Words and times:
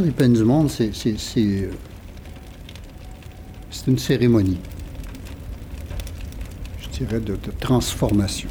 peines 0.00 0.32
du 0.32 0.44
monde, 0.44 0.70
c'est, 0.70 0.92
c'est, 0.94 1.68
une 3.86 3.98
cérémonie, 3.98 4.58
je 6.80 6.88
dirais, 6.98 7.20
de, 7.20 7.36
transformation. 7.60 8.48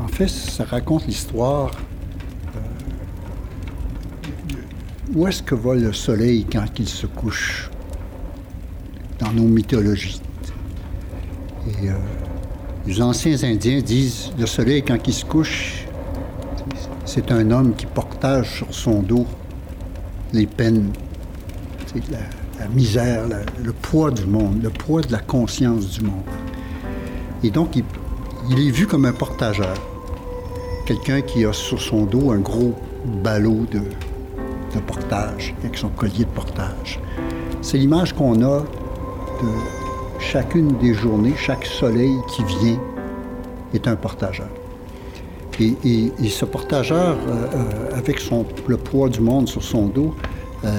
En 0.00 0.08
fait, 0.08 0.28
ça 0.28 0.64
raconte 0.64 1.06
l'histoire 1.06 1.70
euh, 2.56 2.58
où 5.14 5.26
est-ce 5.28 5.42
que 5.42 5.54
va 5.54 5.74
le 5.74 5.92
soleil 5.92 6.44
quand 6.50 6.66
il 6.78 6.88
se 6.88 7.06
couche 7.06 7.70
dans 9.20 9.32
nos 9.32 9.44
mythologies? 9.44 10.20
Et 11.66 11.88
euh, 11.88 11.94
les 12.86 13.00
anciens 13.00 13.40
Indiens 13.44 13.80
disent 13.80 14.32
le 14.36 14.46
soleil 14.46 14.82
quand 14.82 14.98
il 15.06 15.14
se 15.14 15.24
couche, 15.24 15.81
c'est 17.14 17.30
un 17.30 17.50
homme 17.50 17.74
qui 17.74 17.84
portage 17.84 18.56
sur 18.56 18.72
son 18.72 19.02
dos 19.02 19.26
les 20.32 20.46
peines, 20.46 20.92
la, 22.10 22.68
misère, 22.68 23.24
le 23.62 23.72
poids 23.74 24.10
du 24.10 24.24
monde, 24.24 24.62
le 24.62 24.70
poids 24.70 25.02
de 25.02 25.12
la 25.12 25.18
conscience 25.18 25.90
du 25.90 26.06
monde. 26.06 26.24
Et 27.44 27.50
donc, 27.50 27.76
il, 27.76 27.84
il 28.48 28.66
est 28.66 28.70
vu 28.70 28.86
comme 28.86 29.04
un 29.04 29.12
portageur. 29.12 29.74
Quelqu'un 30.86 31.20
qui 31.20 31.44
a 31.44 31.52
sur 31.52 31.82
son 31.82 32.06
dos 32.06 32.30
un 32.30 32.38
gros 32.38 32.74
ballot 33.22 33.66
de, 33.70 33.80
de 34.74 34.80
portage, 34.80 35.54
avec 35.62 35.76
son 35.76 35.90
collier 35.90 36.24
de 36.24 36.30
portage. 36.30 36.98
C'est 37.60 37.76
l'image 37.76 38.14
qu'on 38.14 38.42
a 38.42 38.60
de 38.60 40.18
chacune 40.18 40.78
des 40.78 40.94
journées, 40.94 41.34
chaque 41.36 41.66
soleil 41.66 42.16
qui 42.28 42.42
vient 42.44 42.80
est 43.74 43.86
un 43.86 43.96
portageur. 43.96 44.48
Et, 45.60 46.28
ce 46.28 46.44
portageur, 46.44 47.16
euh, 47.28 47.46
euh, 47.54 47.96
avec 47.98 48.20
le 48.66 48.76
poids 48.76 49.08
du 49.08 49.20
monde 49.20 49.48
sur 49.48 49.62
son 49.62 49.86
dos 49.86 50.14
euh, 50.64 50.70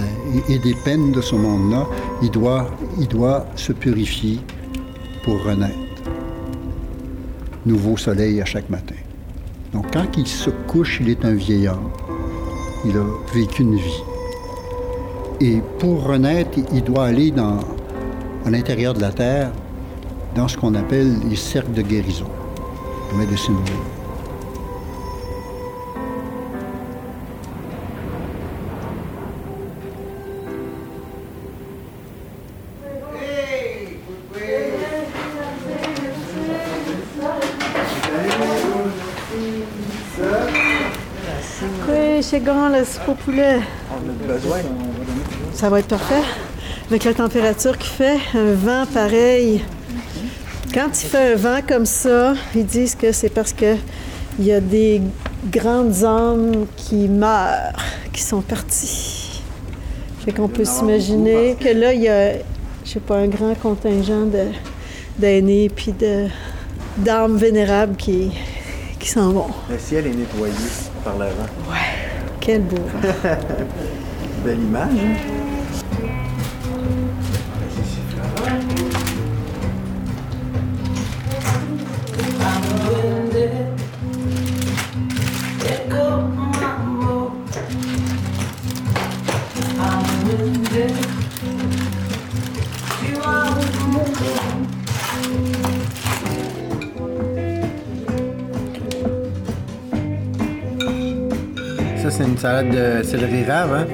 et, 0.49 0.57
des 0.59 0.73
peines 0.83 1.11
de 1.11 1.21
ce 1.21 1.35
monde-là, 1.35 1.88
il 2.21 2.29
doit, 2.31 3.45
se 3.55 3.71
purifier 3.71 4.39
pour 5.23 5.44
renaître. 5.44 5.77
Nouveau 7.66 7.97
soleil 7.97 8.41
à 8.41 8.45
chaque 8.45 8.69
matin. 8.69 8.95
Donc 9.71 9.91
quand 9.94 10.17
il 10.17 10.27
se 10.27 10.49
couche, 10.49 10.99
il 11.01 11.09
est 11.09 11.23
un 11.23 11.33
vieil 11.33 11.67
homme. 11.67 11.89
Il 12.85 12.97
a 12.97 13.05
vécu 13.33 13.61
une 13.61 13.75
vie. 13.75 14.03
Et 15.39 15.61
pour 15.79 16.03
renaître, 16.03 16.57
il- 16.73 16.83
doit 16.83 17.05
aller 17.05 17.33
à 18.45 18.49
l'intérieur 18.49 18.94
de 18.94 19.01
la 19.01 19.11
terre, 19.11 19.51
dans 20.35 20.47
ce 20.47 20.57
qu'on 20.57 20.75
appelle 20.75 21.19
les 21.29 21.35
cercles 21.35 21.73
de 21.73 21.81
guérison, 21.81 22.27
le 23.11 23.19
Medicine 23.19 23.55
Wheel. 42.34 42.39
Oui, 42.39 42.39
c'est 42.39 42.39
grand, 42.39 42.70
la 42.70 42.86
soupe 42.86 43.09
au 43.09 43.14
poulet. 43.14 43.59
Ça 45.53 45.70
va 45.70 45.80
être 45.80 45.88
parfait. 45.88 46.23
Avec 46.90 47.03
la 47.06 47.14
température 47.14 47.78
qu'il 47.78 47.92
fait, 47.92 48.17
un 48.36 48.53
vent 48.53 48.86
pareil. 48.92 49.62
Quand 50.74 50.90
il 51.02 51.07
fait 51.07 51.34
un 51.34 51.35
vent 51.35 51.59
comme 51.68 51.85
ça, 51.85 52.34
ils 52.56 52.66
disent 52.66 52.96
que 52.96 53.12
c'est 53.12 53.30
parce 53.30 53.53
que 53.53 53.75
il 54.40 54.46
y 54.46 54.52
a 54.52 54.59
des 54.59 55.02
grandes 55.52 56.03
âmes 56.03 56.66
qui 56.75 57.07
meurent, 57.07 57.74
qui 58.12 58.22
sont 58.22 58.41
parties. 58.41 59.41
Fait 60.25 60.31
qu'on 60.31 60.47
peut 60.47 60.66
s'imaginer 60.66 61.56
que 61.59 61.69
là, 61.69 61.94
il 61.94 62.02
y 62.02 62.07
a, 62.09 62.34
je 62.84 62.90
sais 62.94 63.00
pas, 63.00 63.18
un 63.18 63.28
grand 63.28 63.53
contingent 63.56 64.25
de- 64.25 64.47
d'aînés 65.19 65.69
puis 65.69 65.91
de 65.91 66.28
d'âmes 66.97 67.38
vénérables 67.38 67.96
qui, 67.96 68.31
qui 69.00 69.09
s'en 69.09 69.31
vont. 69.31 69.47
Le 69.69 69.78
ciel 69.78 70.07
est 70.07 70.13
nettoyé 70.13 70.53
par 71.03 71.18
le 71.18 71.25
vent. 71.25 71.74
Quel 72.44 72.62
beau. 72.62 72.78
Belle 74.44 74.59
image, 74.59 75.00
salade 102.44 102.72
de 102.72 103.04
céleri 103.04 103.46
rave, 103.46 103.72
hein? 103.72 103.88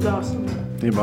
J'adore 0.00 0.22
ça. 0.22 0.34
C'est 0.80 0.90
bon. 0.90 1.02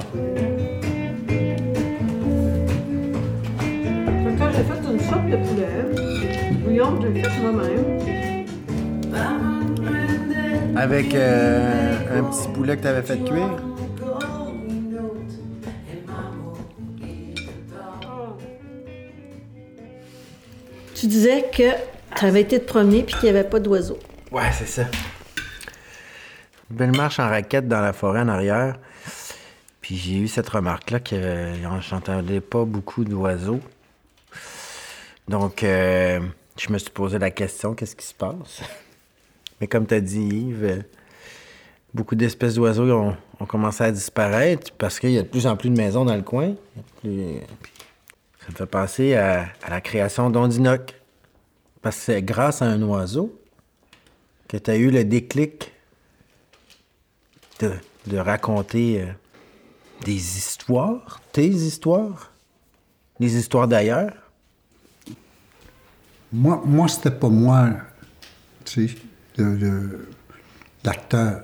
Quand 4.38 4.50
j'ai 4.54 4.64
fait 4.64 4.82
une 4.90 5.00
soupe 5.02 5.30
de 5.30 5.36
poulet, 5.36 5.76
bouillon 6.64 6.98
que 6.98 7.08
j'ai 7.14 7.24
fait 7.24 7.42
moi-même. 7.42 7.88
Avec 10.78 11.14
euh, 11.14 12.20
un 12.20 12.24
petit 12.24 12.48
poulet 12.54 12.78
que 12.78 12.84
tu 12.84 12.88
avais 12.88 13.02
fait 13.02 13.18
cuire? 13.18 13.58
Tu 20.96 21.08
disais 21.08 21.44
que 21.52 21.72
tu 22.16 22.26
avais 22.26 22.40
été 22.40 22.62
te 22.62 22.66
promener 22.66 23.04
puis 23.04 23.16
qu'il 23.16 23.30
n'y 23.30 23.38
avait 23.38 23.50
pas 23.50 23.60
d'oiseaux. 23.60 24.00
Ouais, 24.32 24.44
c'est 24.54 24.70
ça. 24.70 24.84
Une 26.72 26.78
belle 26.78 26.96
marche 26.96 27.20
en 27.20 27.28
raquette 27.28 27.68
dans 27.68 27.82
la 27.82 27.94
forêt 27.94 28.22
en 28.22 28.28
arrière. 28.28 28.78
Puis 29.82 29.98
j'ai 29.98 30.18
eu 30.18 30.28
cette 30.28 30.50
remarque-là 30.50 31.00
que 31.00 31.16
euh, 31.16 31.82
j'entendais 31.82 32.42
pas 32.42 32.64
beaucoup 32.64 33.04
d'oiseaux. 33.04 33.60
Donc, 35.28 35.64
euh, 35.64 36.20
je 36.58 36.72
me 36.72 36.78
suis 36.78 36.92
posé 36.92 37.18
la 37.18 37.32
question, 37.32 37.74
qu'est-ce 37.74 37.96
qui 37.96 38.06
se 38.06 38.14
passe? 38.14 38.62
Mais 39.62 39.68
comme 39.68 39.88
tu 39.88 39.96
as 39.96 40.02
dit, 40.02 40.22
Yves, 40.22 40.64
euh, 40.64 40.82
beaucoup 41.94 42.14
d'espèces 42.14 42.54
d'oiseaux 42.54 42.92
ont, 42.92 43.16
commencé 43.48 43.84
à 43.84 43.92
disparaître 43.92 44.72
parce 44.78 45.00
qu'il 45.00 45.12
y 45.12 45.18
a 45.18 45.24
de 45.24 45.28
plus 45.28 45.48
en 45.48 45.56
plus 45.56 45.70
de 45.72 45.78
maisons 45.78 46.06
dans 46.06 46.16
le 46.16 46.22
coin. 46.22 46.54
Ça 47.04 47.10
me 47.10 48.56
fait 48.56 48.66
penser 48.68 49.16
à, 49.16 49.48
à 49.64 49.70
la 49.72 49.82
création 49.82 50.30
d'Ondinoc. 50.30 50.94
Parce 51.82 51.96
que 51.96 52.02
c'est 52.04 52.22
grâce 52.22 52.62
à 52.62 52.66
un 52.66 52.82
oiseau 52.84 53.40
que 54.48 54.58
tu 54.58 54.70
as 54.70 54.76
eu 54.76 54.92
le 54.92 55.06
déclic 55.06 55.72
de, 57.60 57.72
de 58.08 58.18
raconter 58.18 59.02
euh, 59.02 59.06
des 60.06 60.16
histoires, 60.38 61.22
tes 61.32 61.48
histoires, 61.48 62.32
les 63.20 63.36
histoires 63.38 63.68
d'ailleurs? 63.68 64.14
Moi, 66.32 66.62
moi 66.66 66.88
c'était 66.88 67.12
pas 67.12 67.30
moi, 67.30 67.72
tu 68.66 68.88
sais, 68.88 68.96
le- 69.38 69.56
le- 69.56 70.10
l'acteur. 70.84 71.44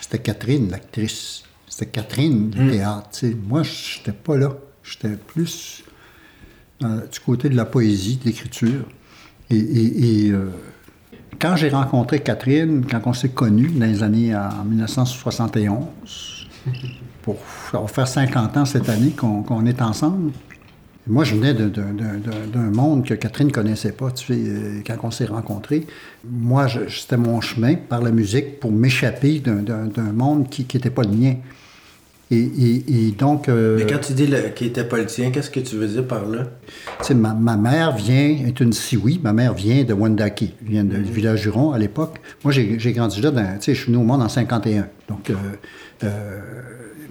C'était 0.00 0.18
Catherine, 0.18 0.70
l'actrice. 0.70 1.44
C'était 1.68 1.86
Catherine 1.86 2.50
du 2.50 2.70
théâtre. 2.70 3.08
tu 3.12 3.30
sais. 3.30 3.34
Moi, 3.34 3.62
j'étais 3.62 4.12
pas 4.12 4.36
là. 4.36 4.52
J'étais 4.82 5.16
plus 5.16 5.84
euh, 6.82 7.06
du 7.06 7.20
côté 7.20 7.48
de 7.48 7.54
la 7.56 7.64
poésie, 7.64 8.16
de 8.16 8.24
l'écriture. 8.24 8.84
Et, 9.48 9.56
et- 9.56 10.26
et, 10.26 10.30
euh, 10.32 10.50
quand 11.38 11.56
j'ai 11.56 11.70
rencontré 11.70 12.20
Catherine, 12.20 12.84
quand 12.88 13.00
on 13.06 13.12
s'est 13.12 13.30
connus 13.30 13.70
dans 13.70 13.86
les 13.86 14.02
années 14.02 14.34
en 14.34 14.64
1971, 14.64 15.84
pour 17.22 17.36
ça 17.70 17.80
va 17.80 17.86
faire 17.86 18.08
50 18.08 18.56
ans 18.56 18.64
cette 18.64 18.88
année 18.88 19.10
qu'on 19.10 19.66
est 19.66 19.80
ensemble. 19.82 20.32
Moi, 21.06 21.24
je 21.24 21.34
venais 21.34 21.52
d'un 21.52 22.70
monde 22.70 23.04
que 23.04 23.14
Catherine 23.14 23.48
ne 23.48 23.52
connaissait 23.52 23.90
pas, 23.90 24.12
tu 24.12 24.26
sais, 24.26 24.38
euh, 24.38 24.82
quand 24.86 24.96
on 25.02 25.10
s'est 25.10 25.24
rencontrés. 25.24 25.84
Moi, 26.24 26.68
c'était 26.88 27.16
mon 27.16 27.40
chemin 27.40 27.74
par 27.74 28.00
la 28.02 28.12
musique 28.12 28.60
pour 28.60 28.70
m'échapper 28.70 29.40
d'un 29.40 30.12
monde 30.12 30.48
qui 30.48 30.62
n'était 30.62 30.90
pas 30.90 31.02
le 31.02 31.10
mien. 31.10 31.34
Et, 32.34 32.38
et- 32.38 33.08
et 33.08 33.10
donc... 33.10 33.48
euh, 33.48 33.76
Mais 33.78 33.86
quand 33.86 33.98
tu 34.00 34.14
dis 34.14 34.26
qu'il 34.56 34.66
était 34.68 34.84
tien, 35.04 35.30
qu'est-ce 35.30 35.50
que 35.50 35.60
tu 35.60 35.76
veux 35.76 35.86
dire 35.86 36.06
par 36.06 36.26
là? 36.26 36.48
tu 37.00 37.06
sais, 37.08 37.14
ma, 37.14 37.34
ma 37.34 37.56
mère 37.58 37.94
vient, 37.94 38.36
est 38.46 38.58
une 38.60 38.72
Siwi, 38.72 39.20
ma 39.22 39.32
mère 39.34 39.52
vient 39.52 39.84
de 39.84 39.92
Wendake, 39.92 40.44
vient 40.62 40.82
de- 40.84 40.96
du 40.96 41.12
village 41.12 41.44
Huron 41.44 41.72
à 41.72 41.78
l'époque. 41.78 42.16
Moi, 42.42 42.52
j'ai 42.78 42.92
grandi 42.92 43.20
là, 43.20 43.30
dans- 43.30 43.58
tu 43.58 43.64
sais, 43.66 43.74
je 43.74 43.80
suis 43.82 43.92
venu 43.92 44.02
au 44.02 44.06
monde 44.06 44.22
en 44.22 44.28
51. 44.30 44.88
Donc, 45.08 45.28
euh, 45.28 45.34
euh, 46.04 46.40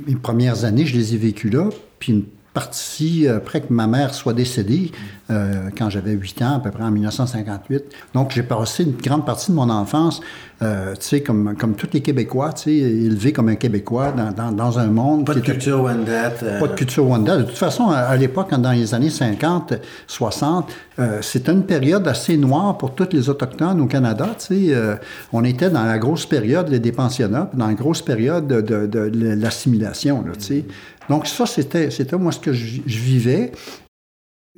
mes 0.08 0.16
premières 0.16 0.66
années, 0.66 0.86
je 0.88 0.96
les 0.98 1.14
ai 1.14 1.18
vécues 1.18 1.50
là. 1.50 1.70
Puis 2.00 2.14
une 2.14 2.24
parti 2.54 3.28
après 3.28 3.62
que 3.62 3.72
ma 3.72 3.88
mère 3.88 4.14
soit 4.14 4.34
décédée, 4.34 4.92
euh, 5.30 5.70
quand 5.78 5.90
j'avais 5.90 6.12
8 6.12 6.42
ans, 6.42 6.56
à 6.58 6.60
peu 6.60 6.70
près 6.72 6.84
en 6.84 6.92
1958. 6.92 7.84
Donc, 8.14 8.32
j'ai 8.32 8.44
passé 8.44 8.84
une 8.84 8.92
grande 8.98 9.26
partie 9.26 9.52
de 9.52 9.56
mon 9.56 9.70
enfance, 9.70 10.20
euh, 10.62 10.94
tu 10.96 11.08
sais, 11.08 11.22
comme, 11.22 11.56
comme 11.58 11.74
tous 11.76 11.88
les 11.94 12.02
Québécois, 12.02 12.52
tu 12.54 12.64
sais, 12.64 12.74
élevé 12.76 13.32
comme 13.32 13.48
un 13.50 13.56
Québécois 13.56 14.12
dans, 14.12 14.32
dans, 14.32 14.52
dans 14.52 14.78
un 14.80 14.88
monde... 14.88 15.26
Pas 15.26 15.34
de 15.34 15.40
culture 15.40 15.82
Wendat. 15.82 16.34
euh, 16.44 16.60
pas 16.60 16.68
de 16.68 16.76
culture 16.76 17.08
Wanda. 17.08 17.38
De 17.38 17.44
toute 17.44 17.58
façon, 17.58 17.90
à, 17.90 18.00
à 18.00 18.16
l'époque, 18.18 18.52
dans 18.60 18.72
les 18.72 18.94
années 18.94 19.10
50, 19.10 19.74
60, 20.08 20.70
euh, 21.00 21.20
c'était 21.22 21.54
une 21.54 21.64
période 21.64 22.08
assez 22.08 22.36
noire 22.38 22.78
pour 22.78 22.94
tous 22.94 23.08
les 23.14 23.30
Autochtones 23.30 23.80
au 23.80 23.86
Canada. 23.88 24.28
tu 24.38 24.46
sais. 24.68 24.76
Euh, 24.76 24.96
on 25.32 25.44
était 25.46 25.70
dans 25.70 25.86
la 25.86 25.98
grosse 25.98 26.26
période 26.26 26.70
des 26.70 26.92
pensionnats, 26.92 27.48
puis 27.50 27.58
dans 27.58 27.68
la 27.68 27.74
grosse 27.74 28.02
période 28.02 28.46
de, 28.48 28.62
de- 28.62 28.86
de 28.86 29.34
l'assimilation. 29.42 30.24
tu 30.38 30.46
sais. 30.46 30.66
Donc 31.12 31.28
ça, 31.28 31.46
c'était, 31.46 31.92
c'était 31.92 32.18
moi 32.18 32.32
ce 32.32 32.40
que 32.40 32.54
je, 32.54 32.82
je 32.86 33.00
vivais. 33.00 33.52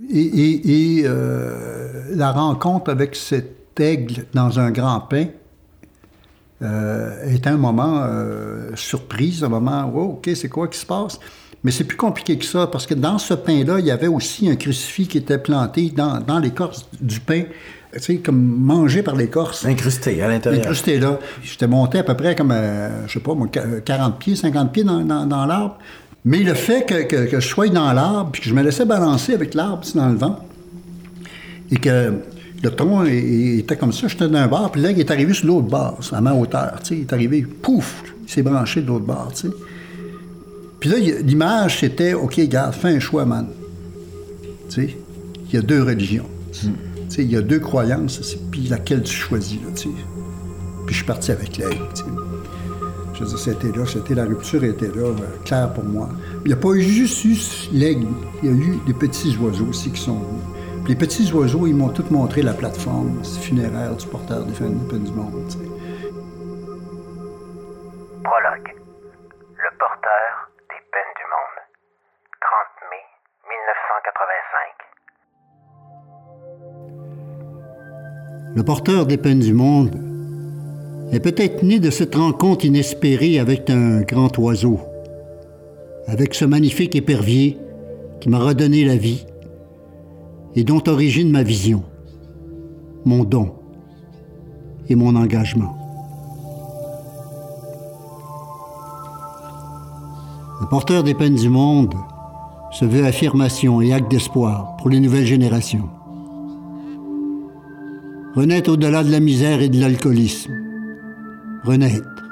Et, 0.09 0.19
et- 0.21 0.99
et, 0.99 1.03
euh, 1.05 2.03
la 2.15 2.31
rencontre 2.31 2.89
avec 2.91 3.15
cet 3.15 3.79
aigle 3.79 4.25
dans 4.33 4.59
un 4.59 4.71
grand 4.71 4.99
pain 5.01 5.25
euh, 6.61 7.23
est 7.25 7.45
un 7.47 7.57
moment 7.57 8.01
euh, 8.05 8.69
surprise, 8.75 9.43
un 9.43 9.49
moment, 9.49 9.91
oh, 9.93 10.17
OK, 10.17 10.29
c'est 10.35 10.49
quoi 10.49 10.67
qui 10.67 10.79
se 10.79 10.85
passe? 10.85 11.19
Mais 11.63 11.71
c'est 11.71 11.83
plus 11.85 11.97
compliqué 11.97 12.37
que 12.37 12.45
ça, 12.45 12.67
parce 12.67 12.85
que 12.85 12.93
dans 12.93 13.17
ce 13.17 13.33
pain-là, 13.33 13.79
il 13.79 13.85
y 13.85 13.91
avait 13.91 14.07
aussi 14.07 14.49
un 14.49 14.55
crucifix 14.55 15.07
qui 15.07 15.17
était 15.17 15.37
planté 15.37 15.89
dans, 15.95 16.19
dans 16.19 16.39
l'écorce 16.39 16.85
du 16.99 17.19
pain, 17.21 17.43
tu 17.93 17.99
sais, 17.99 18.17
comme 18.17 18.41
mangé 18.41 19.01
par 19.01 19.15
l'écorce. 19.15 19.65
Incrusté 19.65 20.21
à 20.21 20.27
l'intérieur. 20.27 20.61
Incrusté 20.61 20.99
là. 20.99 21.19
J'étais 21.41 21.67
monté 21.67 21.99
à 21.99 22.03
peu 22.03 22.15
près 22.15 22.35
comme, 22.35 22.51
euh, 22.51 23.07
je 23.07 23.13
sais 23.13 23.19
pas, 23.21 23.33
moi, 23.33 23.47
qu- 23.47 23.81
40 23.85 24.19
pieds, 24.19 24.35
50 24.35 24.71
pieds 24.73 24.83
dans, 24.83 25.01
dans- 25.01 25.25
dans 25.25 25.45
l'arbre. 25.45 25.77
Mais 26.25 26.39
le 26.39 26.53
fait 26.53 26.85
que, 26.85 27.39
je 27.39 27.45
sois 27.45 27.67
dans 27.69 27.91
l'arbre, 27.91 28.31
puis 28.31 28.41
que 28.41 28.49
je 28.49 28.53
me 28.53 28.63
laissais 28.63 28.85
balancer 28.85 29.33
avec 29.33 29.53
l'arbre 29.53 29.83
dans 29.95 30.09
le 30.09 30.15
vent, 30.15 30.39
et 31.69 31.77
que 31.77 32.13
le 32.63 32.69
tronc 32.69 33.05
était 33.05 33.75
comme 33.75 33.91
ça, 33.91 34.07
j'étais 34.07 34.29
d'un 34.29 34.47
bord, 34.47 34.71
puis 34.71 34.81
l'aigle 34.81 35.01
est 35.01 35.11
arrivé 35.11 35.33
sur 35.33 35.47
l'autre 35.47 35.67
bord, 35.67 35.99
à 36.11 36.21
ma 36.21 36.33
hauteur, 36.33 36.79
il 36.91 37.01
est 37.01 37.11
arrivé, 37.13 37.41
pouf, 37.41 38.03
il 38.25 38.31
s'est 38.31 38.41
branché 38.41 38.81
de 38.81 38.87
l'autre 38.87 39.05
sais. 39.33 39.49
Puis 40.79 40.89
là, 40.89 40.97
l'image, 40.97 41.79
c'était, 41.79 42.13
OK, 42.13 42.39
garde, 42.41 42.73
fais 42.73 42.89
un 42.89 42.99
choix, 42.99 43.25
man. 43.25 43.47
Il 44.77 44.89
y 45.53 45.57
a 45.57 45.61
deux 45.61 45.83
religions. 45.83 46.27
Il 47.17 47.31
y 47.31 47.35
a 47.35 47.41
deux 47.41 47.59
croyances, 47.59 48.37
puis 48.49 48.67
laquelle 48.69 49.03
tu 49.03 49.13
choisis, 49.13 49.59
tu 49.75 49.83
sais. 49.83 49.89
Puis 50.85 50.93
je 50.93 50.95
suis 50.95 51.05
parti 51.05 51.31
avec 51.31 51.57
l'aigle, 51.57 51.87
tu. 51.95 52.03
Je 53.13 53.19
veux 53.19 53.25
dire, 53.27 53.37
c'était 53.37 53.71
là, 53.71 53.85
c'était 53.85 54.15
la 54.15 54.25
rupture 54.25 54.63
était 54.63 54.87
là, 54.87 55.05
euh, 55.05 55.37
claire 55.45 55.71
pour 55.71 55.83
moi. 55.83 56.09
Il 56.43 56.47
n'y 56.47 56.53
a 56.53 56.57
pas 56.57 56.69
eu 56.69 56.81
juste 56.81 57.23
eu 57.25 57.35
l'aigle, 57.71 58.07
il 58.41 58.49
y 58.49 58.51
a 58.51 58.55
eu 58.55 58.77
des 58.87 58.93
petits 58.93 59.37
oiseaux 59.37 59.67
aussi 59.67 59.91
qui 59.91 60.01
sont 60.01 60.17
venus. 60.17 60.43
Puis 60.83 60.93
les 60.93 60.99
petits 60.99 61.31
oiseaux, 61.31 61.67
ils 61.67 61.75
m'ont 61.75 61.89
tout 61.89 62.05
montré 62.09 62.41
la 62.41 62.53
plateforme 62.53 63.23
funéraire 63.23 63.95
du 63.95 64.07
porteur 64.07 64.43
des 64.45 64.53
peines 64.53 64.79
du 65.03 65.11
monde. 65.11 65.47
Prologue. 68.23 68.73
Le 69.57 69.69
porteur 69.77 70.49
des 70.69 70.81
peines 70.91 71.13
du 71.19 71.25
monde. 71.29 71.59
30 72.41 72.89
mai 72.89 73.05
1985. 78.55 78.57
Le 78.57 78.63
porteur 78.63 79.05
des 79.05 79.17
peines 79.19 79.39
du 79.39 79.53
monde 79.53 80.12
est 81.13 81.19
peut-être 81.19 81.63
né 81.63 81.79
de 81.79 81.89
cette 81.89 82.15
rencontre 82.15 82.65
inespérée 82.65 83.39
avec 83.39 83.69
un 83.69 84.01
grand 84.01 84.37
oiseau, 84.39 84.79
avec 86.07 86.33
ce 86.33 86.45
magnifique 86.45 86.95
épervier 86.95 87.57
qui 88.19 88.29
m'a 88.29 88.39
redonné 88.39 88.85
la 88.85 88.95
vie 88.95 89.25
et 90.55 90.63
dont 90.63 90.81
origine 90.87 91.29
ma 91.29 91.43
vision, 91.43 91.83
mon 93.05 93.23
don 93.23 93.53
et 94.89 94.95
mon 94.95 95.15
engagement. 95.15 95.77
Le 100.61 100.67
porteur 100.69 101.03
des 101.03 101.13
peines 101.13 101.35
du 101.35 101.49
monde 101.49 101.93
se 102.71 102.85
veut 102.85 103.05
affirmation 103.05 103.81
et 103.81 103.93
acte 103.93 104.09
d'espoir 104.09 104.77
pour 104.77 104.89
les 104.89 104.99
nouvelles 104.99 105.25
générations 105.25 105.89
renaître 108.35 108.71
au-delà 108.71 109.03
de 109.03 109.11
la 109.11 109.19
misère 109.19 109.61
et 109.61 109.69
de 109.69 109.79
l'alcoolisme, 109.79 110.53
renaître, 111.63 112.23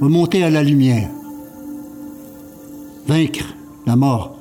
remonter 0.00 0.42
à 0.44 0.50
la 0.50 0.62
lumière, 0.62 1.08
vaincre 3.06 3.44
la 3.86 3.96
mort. 3.96 4.38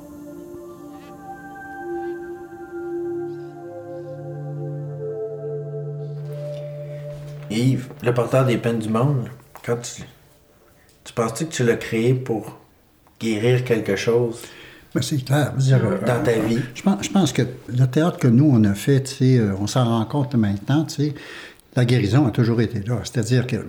Yves, 7.50 7.90
le 8.02 8.14
porteur 8.14 8.46
des 8.46 8.58
peines 8.58 8.80
du 8.80 8.90
monde, 8.90 9.28
quand 9.66 9.78
tu. 9.82 10.04
Tu 11.04 11.14
penses-tu 11.14 11.46
que 11.48 11.52
tu 11.52 11.64
l'as 11.64 11.76
créé 11.76 12.14
pour 12.14 12.60
guérir 13.20 13.66
quelque 13.66 13.96
chose? 13.96 14.42
Ben, 14.94 15.02
c'est 15.02 15.24
clair. 15.24 15.54
je 15.58 15.74
veux 15.74 15.80
dire, 15.80 15.86
euh, 15.86 16.06
dans 16.06 16.24
ta 16.24 16.34
vie? 16.34 16.60
Je 16.76 16.82
pense, 16.82 17.04
je 17.04 17.10
pense 17.10 17.34
que 17.34 17.42
le 17.68 17.86
théâtre 17.88 18.18
que 18.18 18.28
nous, 18.28 18.50
on 18.52 18.64
a 18.66 18.74
fait, 18.74 19.04
euh, 19.22 19.54
on 19.60 19.68
s'en 19.68 19.86
rend 19.86 20.06
compte 20.06 20.36
maintenant, 20.36 20.84
tu 20.86 20.96
sais, 20.96 21.14
la 21.76 21.86
guérison 21.86 22.28
a 22.28 22.32
toujours 22.32 22.62
été 22.62 22.80
là. 22.82 23.00
C'est-à-dire 23.04 23.48
que, 23.48 23.66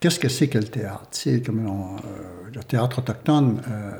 qu'est-ce 0.00 0.18
que 0.18 0.28
c'est 0.28 0.48
que 0.48 0.58
le 0.58 0.64
théâtre? 0.64 1.06
Sais, 1.10 1.40
comme 1.40 1.66
on, 1.66 1.96
euh, 1.96 2.00
le 2.54 2.62
théâtre 2.64 2.98
autochtone, 3.00 3.60
euh, 3.70 3.90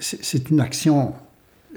c'est 0.00 0.24
c'est 0.24 0.50
une 0.50 0.60
action 0.60 1.12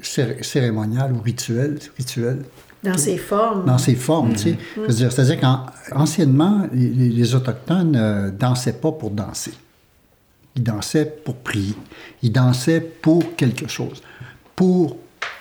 céré- 0.02 0.42
cérémoniale 0.42 1.12
ou 1.12 1.20
rituelle, 1.20 1.78
rituelle 1.96 2.42
Dans 2.82 2.96
ses 2.96 3.16
formes. 3.18 3.64
dans 3.66 3.78
ses 3.78 3.94
formes, 3.94 4.32
tu 4.32 4.38
sais. 4.38 4.58
Dire, 4.88 5.12
C'est-à-dire 5.12 5.38
qu'anciennement, 5.40 6.66
les, 6.72 6.88
les- 6.88 7.08
les 7.10 7.34
Autochtones 7.34 7.96
euh, 7.96 8.30
dansaient 8.30 8.72
pas 8.80 8.92
pour 8.92 9.10
danser. 9.10 9.52
Ils 10.56 10.62
dansaient 10.64 11.06
pour 11.06 11.36
prier. 11.36 11.74
Ils 12.22 12.32
dansaient 12.32 12.80
pour 12.80 13.36
quelque 13.36 13.68
chose. 13.68 14.02
Pour 14.56 14.96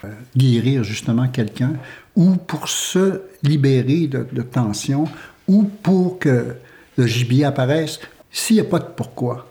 euh, 0.05 0.07
guérir 0.37 0.83
justement 0.83 1.27
quelqu'un 1.27 1.73
ou 2.15 2.35
pour 2.35 2.67
se 2.67 3.21
libérer 3.43 4.07
de, 4.07 4.25
de 4.31 4.41
tension 4.41 5.05
ou 5.47 5.63
pour 5.63 6.19
que 6.19 6.55
le 6.97 7.07
gibier 7.07 7.45
apparaisse. 7.45 7.99
S'il 8.31 8.57
n'y 8.57 8.61
a 8.61 8.65
pas 8.65 8.79
de 8.79 8.85
pourquoi, 8.95 9.47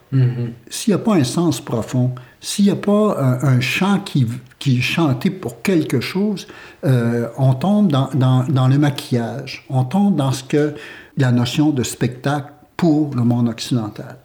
s'il 0.70 0.94
n'y 0.94 0.94
a 0.94 0.98
pas 1.02 1.14
un 1.16 1.24
sens 1.24 1.60
profond, 1.60 2.12
s'il 2.40 2.66
n'y 2.66 2.70
a 2.70 2.76
pas 2.76 3.16
un, 3.20 3.56
un 3.56 3.60
chant 3.60 3.98
qui, 4.00 4.26
qui 4.60 4.78
est 4.78 4.80
chanté 4.80 5.30
pour 5.30 5.62
quelque 5.62 6.00
chose, 6.00 6.46
euh, 6.84 7.28
on 7.36 7.54
tombe 7.54 7.90
dans, 7.90 8.08
dans- 8.14 8.44
dans 8.44 8.68
le 8.68 8.78
maquillage, 8.78 9.64
on 9.68 9.82
tombe 9.84 10.14
dans 10.14 10.30
ce 10.30 10.44
que 10.44 10.74
la 11.16 11.32
notion 11.32 11.70
de 11.70 11.82
spectacle 11.82 12.52
pour 12.76 13.12
le 13.16 13.22
monde 13.24 13.48
occidental. 13.48 14.16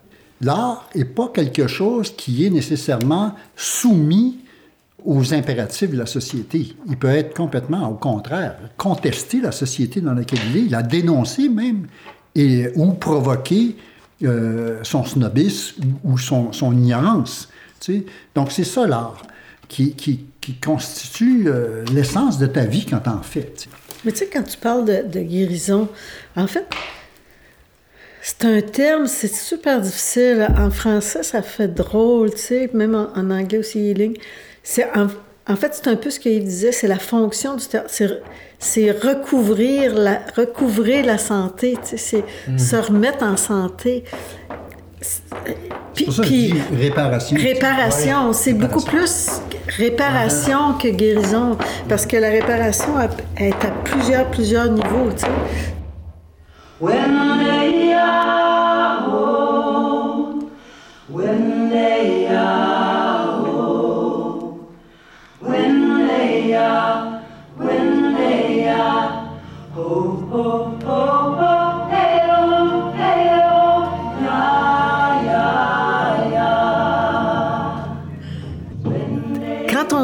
L'art 0.41 0.87
n'est 0.95 1.05
pas 1.05 1.29
quelque 1.33 1.65
chose 1.65 2.15
qui 2.15 2.45
est 2.45 2.51
nécessairement 2.51 3.33
soumis 3.55 4.37
aux 5.05 5.33
impératifs 5.33 5.91
de 5.91 5.97
la 5.97 6.05
société. 6.05 6.75
Il 6.87 6.97
peut 6.97 7.09
être 7.09 7.33
complètement, 7.35 7.89
au 7.89 7.95
contraire, 7.95 8.55
contester 8.77 9.41
la 9.41 9.51
société 9.51 10.01
dans 10.01 10.13
laquelle 10.13 10.39
il 10.53 10.65
est, 10.67 10.69
la 10.69 10.83
dénoncer 10.83 11.49
même, 11.49 11.87
et, 12.35 12.69
ou 12.75 12.93
provoquer 12.93 13.75
euh, 14.23 14.79
son 14.83 15.03
snobisme 15.05 15.83
ou, 16.03 16.17
son, 16.17 16.51
ignorance. 16.71 17.49
tu 17.79 17.99
sais. 17.99 18.05
Donc 18.33 18.51
c'est 18.51 18.63
ça 18.63 18.87
l'art, 18.87 19.21
qui, 19.67 19.93
qui- 19.93 20.25
constitue 20.61 21.45
euh, 21.47 21.85
l'essence 21.93 22.37
de 22.37 22.47
ta 22.47 22.65
vie 22.65 22.85
quand 22.85 22.99
t'en 22.99 23.21
fais. 23.21 23.53
Mais 24.03 24.11
tu 24.11 24.17
sais, 24.19 24.29
quand 24.31 24.43
tu 24.43 24.57
parles 24.57 24.83
de, 24.83 25.03
de 25.07 25.21
guérison, 25.21 25.87
en 26.35 26.47
fait, 26.47 26.67
c'est 28.21 28.43
un 28.45 28.61
terme, 28.61 29.07
c'est 29.07 29.33
super 29.33 29.79
difficile. 29.79 30.47
En 30.57 30.69
français, 30.69 31.23
ça 31.23 31.41
fait 31.41 31.69
drôle, 31.69 32.31
tu 32.33 32.39
sais, 32.41 32.69
même 32.73 32.93
en, 32.95 33.09
en 33.17 33.29
anglais 33.31 33.59
aussi, 33.59 33.79
healing. 33.79 34.17
C'est 34.63 34.85
en, 34.97 35.07
en 35.51 35.55
fait, 35.57 35.73
c'est 35.73 35.87
un 35.89 35.95
peu 35.97 36.09
ce 36.09 36.19
qu'il 36.19 36.43
disait, 36.43 36.71
c'est 36.71 36.87
la 36.87 36.99
fonction 36.99 37.55
du 37.55 37.65
théâtre. 37.67 37.87
C'est, 37.89 38.07
c'est 38.59 38.91
recouvrir 38.91 39.93
la, 39.93 40.21
recouvrir 40.37 41.05
la 41.05 41.17
santé, 41.17 41.77
c'est 41.83 42.23
se 42.57 42.75
remettre 42.77 43.23
en 43.25 43.35
santé. 43.35 44.03
C'est 45.01 45.21
puis- 45.93 46.05
C'est 46.05 46.05
pour 46.05 46.13
ça 46.13 46.21
que 46.23 46.27
puis- 46.27 46.47
je 46.49 46.53
dis 46.75 46.81
réparation. 46.83 47.37
Réparation, 47.37 48.33
c'est 48.33 48.53
beaucoup 48.53 48.83
plus 48.83 49.41
réparation 49.77 50.73
que 50.81 50.87
guérison, 50.87 51.57
parce 51.89 52.05
que 52.05 52.15
la 52.17 52.29
réparation 52.29 52.93
est 53.37 53.51
à 53.65 53.71
plusieurs, 53.83 54.31
plusieurs 54.31 54.69
niveaux, 54.71 55.11
tu 55.13 55.25
sais. 55.25 55.27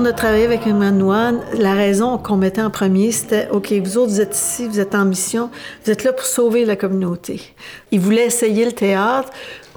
A 0.10 0.14
travaillé 0.14 0.46
avec 0.46 0.66
moine, 0.66 1.42
la 1.54 1.74
raison 1.74 2.18
qu'on 2.18 2.36
mettait 2.36 2.62
en 2.62 2.72
premier, 2.72 3.12
c'était 3.12 3.48
OK, 3.52 3.72
vous 3.72 3.98
autres, 3.98 4.12
vous 4.12 4.22
êtes 4.22 4.36
ici, 4.36 4.68
vous 4.68 4.80
êtes 4.80 4.96
en 4.96 5.06
mission, 5.06 5.52
vous 5.86 5.92
êtes 5.92 6.04
là 6.04 6.14
pour 6.14 6.26
sauver 6.26 6.66
la 6.66 6.76
communauté. 6.76 7.54
Ils 7.92 8.00
voulaient 8.00 8.26
essayer 8.26 8.66
le 8.66 8.72
théâtre. 8.72 9.30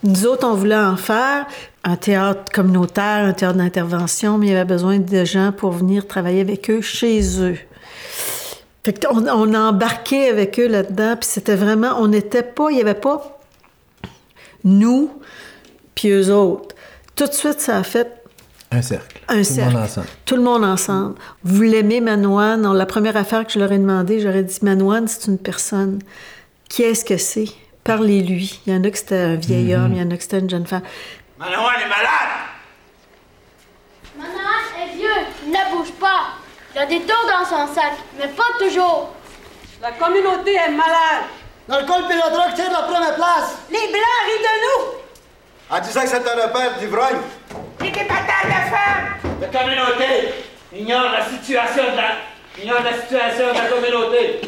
Nous 0.03 0.27
autres, 0.27 0.47
on 0.47 0.55
voulait 0.55 0.75
en 0.75 0.97
faire 0.97 1.47
un 1.85 1.97
théâtre 1.97 2.51
communautaire, 2.53 3.25
un 3.27 3.33
théâtre 3.35 3.59
d'intervention, 3.59 4.39
mais 4.39 4.47
il 4.47 4.53
y 4.53 4.57
avait 4.57 4.65
besoin 4.65 4.99
de 4.99 5.25
gens 5.25 5.53
pour 5.53 5.73
venir 5.73 6.07
travailler 6.07 6.41
avec 6.41 6.71
eux 6.71 6.81
chez 6.81 7.43
eux. 7.43 7.59
Fait 8.85 9.05
qu'on 9.05 9.27
on 9.29 9.55
a 9.55 9.61
embarqué 9.61 10.29
avec 10.29 10.59
eux 10.59 10.67
là-dedans, 10.67 11.17
puis 11.21 11.29
c'était 11.29 11.57
vraiment, 11.57 11.99
on 11.99 12.09
n'était 12.09 12.43
pas, 12.43 12.71
il 12.71 12.77
n'y 12.77 12.81
avait 12.81 12.95
pas 12.95 13.39
nous, 14.65 15.11
puis 15.95 16.09
eux 16.09 16.33
autres. 16.33 16.75
Tout 17.17 17.27
de 17.27 17.33
suite, 17.33 17.61
ça 17.61 17.77
a 17.77 17.83
fait 17.83 18.22
Un 18.73 18.83
cercle. 18.83 19.21
un 19.29 19.33
Tout 19.33 19.39
le 19.39 19.45
cercle. 19.45 19.73
monde 19.75 19.83
ensemble. 19.85 20.07
Tout 20.25 20.37
le 20.37 20.43
monde 20.43 20.65
ensemble. 20.65 21.15
Vous 21.45 21.63
l'aimez, 21.63 22.01
Manoine? 22.01 22.63
Non, 22.63 22.73
la 22.73 22.87
première 22.87 23.17
affaire 23.17 23.47
que 23.47 23.53
je 23.53 23.59
leur 23.59 23.71
ai 23.73 23.79
demandé, 23.79 24.21
j'aurais 24.21 24.43
dit 24.43 24.59
Manoine, 24.63 25.07
c'est 25.09 25.27
une 25.27 25.39
personne. 25.39 25.99
Qui 26.69 26.83
est-ce 26.85 27.05
que 27.05 27.17
c'est? 27.19 27.49
Parlez-lui. 27.85 28.61
Il 28.67 28.73
y 28.73 28.77
en 28.77 28.83
a 28.85 28.91
que 28.91 28.97
c'était 28.99 29.17
un 29.19 29.35
vieil 29.37 29.75
homme, 29.75 29.93
il 29.93 29.99
y 29.99 30.03
en 30.03 30.11
a 30.11 30.17
que 30.17 30.23
c'était 30.23 30.39
une 30.39 30.49
jeune 30.51 30.67
femme. 30.67 30.83
Manoine 31.39 31.75
est 31.85 31.89
malade! 31.89 32.33
Manoine 34.17 34.83
est 34.83 34.97
vieux, 34.97 35.27
il 35.47 35.51
ne 35.51 35.77
bouge 35.77 35.93
pas. 36.01 36.35
Il 36.75 36.79
a 36.81 36.87
des 36.87 37.01
taux 37.01 37.27
dans 37.29 37.45
son 37.45 37.75
sac, 37.75 37.93
mais 38.19 38.29
pas 38.29 38.43
toujours. 38.59 39.11
La 39.83 39.93
communauté 39.93 40.55
est 40.55 40.71
malade. 40.71 41.25
L'alcool 41.69 42.05
et 42.11 42.15
la 42.17 42.31
drogue 42.31 42.55
tiennent 42.55 42.73
la 42.73 42.83
première 42.83 43.15
place. 43.17 43.57
Les 43.71 43.79
Blancs 43.79 44.23
rient 44.27 44.43
de 44.43 44.55
nous. 44.63 45.02
En 45.73 45.81
disant 45.81 46.03
que 46.03 46.09
c'est 46.09 46.17
un 46.17 46.49
repère 46.49 46.79
d'ivrogne. 46.79 47.17
Et 47.81 47.85
des 47.85 48.05
patates 48.05 48.45
de 48.45 48.51
femmes. 48.69 49.41
La 49.41 49.47
communauté 49.47 50.35
ignore 50.77 51.11
la 51.11 51.25
situation 51.25 51.85
de 51.93 51.97
la... 51.97 52.63
ignore 52.63 52.83
la 52.85 53.01
situation 53.01 53.49
de 53.49 53.55
la 53.55 53.65
communauté. 53.71 54.41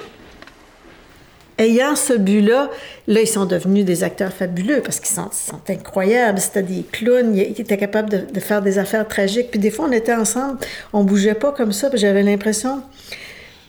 Ayant 1.57 1.97
ce 1.97 2.13
but-là, 2.13 2.69
là, 3.07 3.21
ils 3.23 3.27
sont 3.27 3.47
devenus 3.47 3.87
des 3.87 4.05
acteurs 4.05 4.35
fabuleux 4.35 4.83
parce 4.83 5.01
qu'ils 5.01 5.17
sont, 5.17 5.31
sont 5.33 5.63
incroyables. 5.67 6.39
C'était 6.41 6.63
des 6.63 6.83
clowns, 6.93 7.35
ils 7.35 7.59
étaient 7.59 7.79
capables 7.79 8.11
de, 8.11 8.19
de 8.31 8.41
faire 8.41 8.61
des 8.61 8.79
affaires 8.79 9.09
tragiques. 9.09 9.51
Puis 9.51 9.61
des 9.61 9.71
fois, 9.71 9.87
on 9.89 9.93
était 9.93 10.15
ensemble, 10.15 10.59
on 10.93 11.05
bougeait 11.05 11.35
pas 11.35 11.53
comme 11.53 11.73
ça, 11.73 11.89
puis 11.89 11.99
j'avais 11.99 12.23
l'impression 12.23 12.83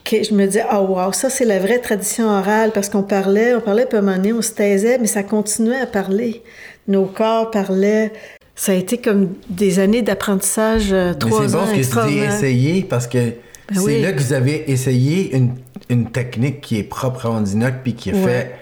que 0.04 0.22
je 0.22 0.34
me 0.34 0.44
disais, 0.44 0.64
oh 0.72 0.80
wow, 0.90 1.12
ça 1.12 1.30
c'est 1.30 1.46
la 1.46 1.58
vraie 1.58 1.78
tradition 1.78 2.28
orale 2.28 2.70
parce 2.72 2.90
qu'on 2.90 3.02
parlait, 3.02 3.54
on 3.54 3.60
parlait, 3.60 3.86
puis 3.86 3.96
à 3.96 4.00
un 4.00 4.04
moment 4.04 4.16
donné, 4.18 4.32
on 4.34 4.42
se 4.42 4.52
taisait, 4.52 4.98
mais 4.98 5.06
ça 5.06 5.22
continuait 5.22 5.80
à 5.80 5.86
parler. 5.86 6.42
Nos 6.88 7.04
corps 7.06 7.50
parlaient. 7.50 8.12
Ça 8.54 8.72
a 8.72 8.74
été 8.74 8.98
comme 8.98 9.30
des 9.50 9.78
années 9.78 10.02
d'apprentissage, 10.02 10.88
euh, 10.92 11.12
trois 11.14 11.42
c'est 11.46 11.52
bon 11.52 11.58
ans 11.58 11.66
ce 11.66 11.72
que 11.72 12.06
tu 12.06 12.12
dis 12.14 12.18
essayer 12.20 12.82
parce 12.84 13.06
que 13.06 13.32
c'est 13.72 13.80
oui. 13.80 14.00
là 14.00 14.12
que 14.12 14.20
vous 14.20 14.32
avez 14.32 14.70
essayé 14.70 15.36
une, 15.36 15.54
une 15.90 16.10
technique 16.10 16.60
qui 16.62 16.78
est 16.78 16.82
propre 16.84 17.26
à 17.26 17.30
Ondinoc 17.30 17.74
puis 17.82 17.94
qui 17.94 18.10
a 18.10 18.14
Ouais. 18.14 18.22
fait. 18.24 18.54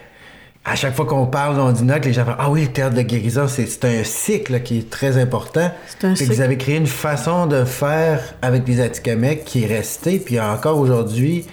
À 0.66 0.76
chaque 0.76 0.94
fois 0.96 1.04
qu'on 1.04 1.26
parle 1.26 1.56
d'Ondinoc, 1.56 2.06
les 2.06 2.14
gens 2.14 2.24
font 2.24 2.32
Ah 2.38 2.50
oui, 2.50 2.62
le 2.62 2.68
théâtre 2.68 2.96
de 2.96 3.02
guérison, 3.02 3.46
c'est 3.48 3.66
c'est 3.66 3.84
un 3.84 4.02
cycle 4.02 4.60
qui 4.62 4.78
est 4.78 4.88
très 4.90 5.18
important. 5.18 5.70
C'est 5.86 6.06
un 6.06 6.14
Fait 6.16 6.24
que 6.24 6.28
vous 6.30 6.32
cycle. 6.36 6.42
avez 6.42 6.56
créé 6.56 6.76
une 6.76 6.86
façon 6.86 7.46
de 7.46 7.64
faire 7.66 8.20
avec 8.40 8.66
les 8.66 8.80
Atikamekw 8.80 9.44
qui 9.44 9.64
est 9.64 9.66
restée, 9.66 10.18
puis 10.18 10.40
encore 10.40 10.78
aujourd'hui, 10.78 11.44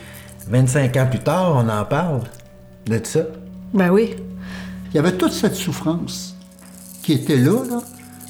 25 0.47 0.95
ans 0.95 1.07
plus 1.09 1.19
tard, 1.19 1.53
on 1.57 1.67
en 1.67 1.83
parle 1.83 2.21
de 2.87 3.01
ça. 3.03 3.19
Ben 3.73 3.89
oui. 3.89 4.15
Il 4.93 4.95
y 4.95 4.99
avait 4.99 5.11
toute 5.11 5.33
cette 5.33 5.55
souffrance 5.55 6.30
qui 7.03 7.13
était 7.13 7.37
là, 7.37 7.57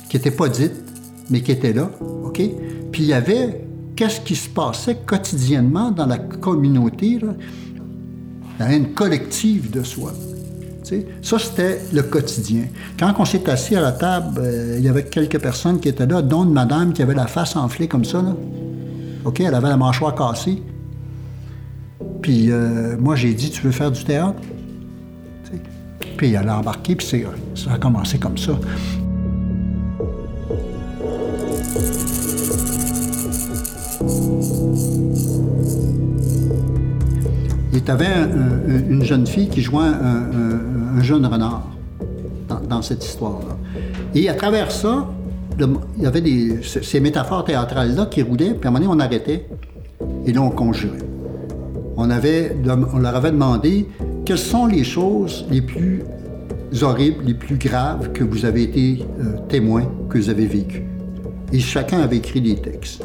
qui 0.10 0.18
n'était 0.18 0.32
pas 0.32 0.50
dite, 0.50 0.74
mais 1.30 1.42
qui 1.42 1.52
était 1.52 1.74
là, 1.74 1.90
OK? 2.24 2.42
Puis 2.92 3.04
il 3.04 3.08
y 3.08 3.14
avait 3.14 3.66
qu'est-ce 3.96 4.22
qui 4.22 4.36
se 4.36 4.50
passait 4.50 4.98
quotidiennement 5.06 5.92
dans 5.92 6.06
la 6.06 6.18
communauté, 6.18 7.20
là? 7.20 7.34
Avait 8.60 8.78
une 8.78 8.94
collective 8.94 9.72
de 9.72 9.82
soi. 9.82 10.14
Ça, 11.22 11.40
c'était 11.40 11.80
le 11.94 12.04
quotidien. 12.04 12.64
Quand 13.00 13.14
on 13.18 13.26
s'est 13.26 13.50
assis 13.50 13.76
à 13.76 13.82
la 13.82 13.92
table, 13.92 14.40
euh, 14.40 14.76
il 14.78 14.84
y 14.84 14.90
avait 14.90 15.06
quelques 15.06 15.40
personnes 15.40 15.80
qui 15.80 15.88
étaient 15.90 16.06
là, 16.06 16.22
dont 16.22 16.44
une 16.44 16.52
madame 16.52 16.92
qui 16.94 17.02
avait 17.02 17.14
la 17.14 17.28
face 17.28 17.56
enflée 17.56 17.88
comme 17.88 18.04
ça. 18.04 18.24
OK? 19.24 19.40
Elle 19.40 19.56
avait 19.56 19.70
la 19.70 19.78
mâchoire 19.78 20.14
cassée. 20.16 20.62
Puis 22.22 22.52
euh, 22.52 22.98
moi, 23.00 23.16
j'ai 23.16 23.34
dit, 23.34 23.52
tu 23.52 23.62
veux 23.62 23.72
faire 23.72 23.92
du 23.92 24.04
théâtre? 24.04 24.40
Puis 26.18 26.34
elle 26.34 26.50
a 26.50 26.58
embarqué, 26.60 26.96
puis 26.96 27.26
ça 27.56 27.74
a 27.74 27.78
commencé 27.78 28.18
comme 28.20 28.38
ça. 28.38 28.54
Il 37.74 37.88
y 37.88 37.92
avait 37.92 38.06
un- 38.06 38.30
un- 38.76 38.90
une 38.90 39.04
jeune 39.04 39.26
fille 39.28 39.48
qui 39.50 39.62
jouait 39.62 39.84
un, 39.84 39.88
un- 39.94 40.98
un 40.98 41.02
jeune 41.02 41.26
renard 41.26 41.68
dans, 42.68 42.82
cette 42.82 43.04
histoire-là. 43.06 43.56
Et 44.16 44.28
à 44.30 44.34
travers 44.34 44.72
ça, 44.72 45.08
il 45.60 46.04
y 46.04 46.06
avait 46.06 46.22
ces 46.62 47.00
métaphores 47.00 47.44
théâtrales-là 47.46 48.08
qui 48.08 48.22
roulaient, 48.22 48.54
puis 48.54 48.66
à 48.66 48.68
un 48.70 48.72
moment 48.72 48.86
donné, 48.86 49.02
on 49.02 49.06
arrêtait, 49.06 49.46
et 50.26 50.34
là, 50.34 50.42
on 50.42 50.50
conjurait. 50.50 50.98
On, 51.98 52.10
avait, 52.10 52.56
on 52.94 53.00
leur 53.00 53.16
avait 53.16 53.32
demandé 53.32 53.88
quelles 54.32 54.38
sont 54.40 54.66
les 54.66 54.86
choses 54.86 55.46
les 55.52 55.60
plus 55.62 56.04
horribles, 56.84 57.22
les 57.26 57.34
plus 57.34 57.58
graves 57.58 58.14
que 58.14 58.24
vous 58.24 58.46
avez 58.46 58.64
été 58.64 59.04
euh, 59.20 59.36
témoin, 59.50 59.84
que 60.10 60.18
vous 60.20 60.30
avez 60.30 60.46
vécues. 60.46 60.86
Et 61.52 61.60
chacun 61.60 62.00
avait 62.00 62.16
écrit 62.16 62.40
des 62.40 62.56
textes. 62.56 63.04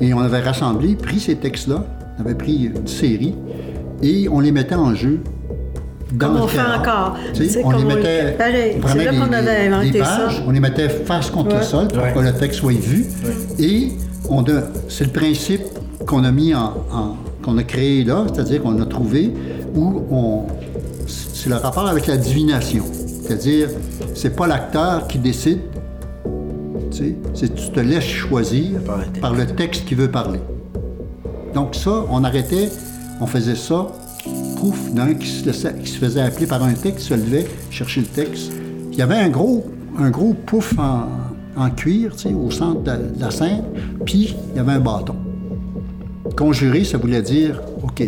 Et 0.00 0.14
on 0.14 0.20
avait 0.20 0.40
rassemblé, 0.40 0.94
pris 0.94 1.20
ces 1.20 1.34
textes-là, 1.36 1.84
on 2.16 2.22
avait 2.22 2.34
pris 2.34 2.70
une 2.74 2.86
série, 2.86 3.34
et 4.02 4.30
on 4.30 4.40
les 4.40 4.50
mettait 4.50 4.76
en 4.76 4.94
jeu. 4.94 5.20
Dans 6.14 6.28
Comme 6.28 6.36
le 6.36 6.42
on 6.44 6.46
fait 6.48 6.60
encore. 6.60 7.18
On 7.62 7.70
les 7.72 7.84
mettait. 7.84 8.36
on 8.80 9.32
avait 9.34 9.66
inventé 9.68 9.98
ça. 9.98 10.28
On 10.46 10.52
les 10.52 10.60
face 11.04 11.28
contre 11.28 11.54
le 11.54 11.62
sol 11.62 11.88
pour 11.88 12.02
Ouais. 12.02 12.14
que 12.14 12.20
le 12.20 12.32
texte 12.32 12.60
soit 12.60 12.72
vu. 12.72 13.04
Et 13.58 13.88
on 14.30 14.40
a- 14.44 14.62
c'est 14.88 15.04
le 15.04 15.10
principe 15.10 15.60
qu'on 16.06 16.24
a 16.24 16.32
mis 16.32 16.54
en, 16.54 16.72
en- 16.90 17.16
qu'on 17.42 17.58
a 17.58 17.62
créé 17.62 18.04
là, 18.04 18.24
c'est-à-dire 18.32 18.62
qu'on 18.62 18.80
a 18.80 18.86
trouvé 18.86 19.32
où 19.74 20.02
on 20.10 20.42
c'est 21.06 21.48
le 21.50 21.56
rapport 21.56 21.86
avec 21.86 22.06
la 22.06 22.16
divination. 22.16 22.84
C'est-à-dire, 23.22 23.68
c'est 24.14 24.34
pas 24.34 24.46
l'acteur 24.46 25.06
qui 25.06 25.18
décide, 25.18 25.60
tu 26.90 26.96
sais, 26.98 27.16
c'est 27.34 27.54
tu 27.54 27.70
te 27.70 27.80
laisses 27.80 28.04
choisir 28.04 28.80
Par 29.20 29.32
le 29.34 29.46
texte. 29.46 29.84
qui 29.84 29.94
veut 29.94 30.10
parler. 30.10 30.40
Donc 31.54 31.74
ça, 31.74 32.04
on 32.10 32.22
arrêtait, 32.24 32.68
on 33.20 33.26
faisait 33.26 33.54
ça, 33.56 33.86
pouf, 34.56 34.92
d'un 34.92 35.14
qui 35.14 35.26
se, 35.28 35.46
laissait- 35.46 35.74
qui 35.82 35.90
se 35.90 35.98
faisait 35.98 36.20
appeler 36.22 36.46
par 36.46 36.62
un 36.62 36.72
texte, 36.74 37.06
se 37.08 37.14
levait, 37.14 37.46
chercher 37.70 38.00
le 38.00 38.06
texte. 38.06 38.52
Il 38.92 38.98
y 38.98 39.02
avait 39.02 39.16
un 39.16 39.28
gros, 39.28 39.64
un 39.98 40.10
gros 40.10 40.34
pouf 40.34 40.74
en, 40.78 41.06
en 41.60 41.70
cuir, 41.70 42.14
tu 42.16 42.28
sais, 42.28 42.34
au 42.34 42.50
centre 42.50 42.82
de, 42.82 43.14
de 43.16 43.20
la 43.20 43.30
scène, 43.30 43.62
puis 44.04 44.34
il 44.52 44.56
y 44.56 44.60
avait 44.60 44.72
un 44.72 44.80
bâton. 44.80 45.14
Conjurer, 46.36 46.84
ça 46.84 46.98
voulait 46.98 47.22
dire, 47.22 47.60
OK. 47.82 48.02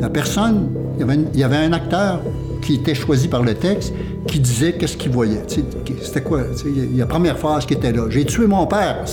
La 0.00 0.08
personne, 0.10 0.68
il 0.96 1.00
y 1.00 1.02
avait, 1.04 1.14
une- 1.14 1.26
il 1.34 1.40
y 1.40 1.44
avait 1.44 1.56
un 1.56 1.72
acteur 1.72 2.20
qui 2.62 2.74
était 2.74 2.94
choisi 2.94 3.28
par 3.28 3.42
le 3.42 3.54
texte, 3.54 3.92
qui 4.26 4.40
disait 4.40 4.72
qu'est-ce 4.72 4.96
qu'il 4.96 5.12
voyait. 5.12 5.42
C'était 6.02 6.20
quoi? 6.22 6.42
Il 6.66 6.96
y 6.96 7.00
a 7.00 7.04
la 7.04 7.06
première 7.06 7.38
phrase 7.38 7.64
qui 7.66 7.74
était 7.74 7.92
là. 7.92 8.06
J'ai 8.10 8.24
tué 8.24 8.46
mon 8.46 8.66
père. 8.66 9.04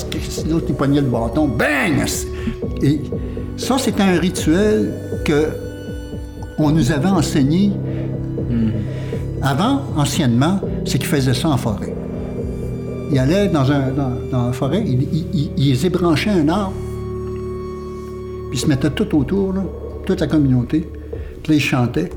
L'autre, 0.49 0.65
il 0.69 0.75
poignait 0.75 1.01
le 1.01 1.07
bâton. 1.07 1.47
Bang! 1.47 2.05
Et 2.81 3.01
ça, 3.57 3.77
c'était 3.77 4.01
un 4.01 4.19
rituel 4.19 4.93
que 5.23 5.47
on 6.57 6.71
nous 6.71 6.91
avait 6.91 7.09
enseigné. 7.09 7.71
Avant, 9.41 9.81
anciennement, 9.97 10.59
c'est 10.85 10.97
qu'ils 10.97 11.07
faisaient 11.07 11.33
ça 11.33 11.49
en 11.49 11.57
forêt. 11.57 11.93
Ils 13.11 13.19
allaient 13.19 13.49
dans, 13.49 13.69
un, 13.71 13.91
dans, 13.91 14.11
dans 14.31 14.47
la 14.47 14.53
forêt, 14.53 14.83
ils, 14.85 15.03
ils, 15.13 15.25
ils- 15.33 15.51
ils 15.57 15.85
ébranchaient 15.85 16.29
un 16.31 16.47
arbre, 16.49 16.73
puis 18.49 18.57
ils 18.57 18.61
se 18.61 18.67
mettaient 18.67 18.89
tout 18.89 19.15
autour, 19.17 19.53
là, 19.53 19.61
toute 20.05 20.21
la 20.21 20.27
communauté. 20.27 20.87
Puis 21.43 21.55
ils 21.55 21.61
chantaient, 21.61 22.09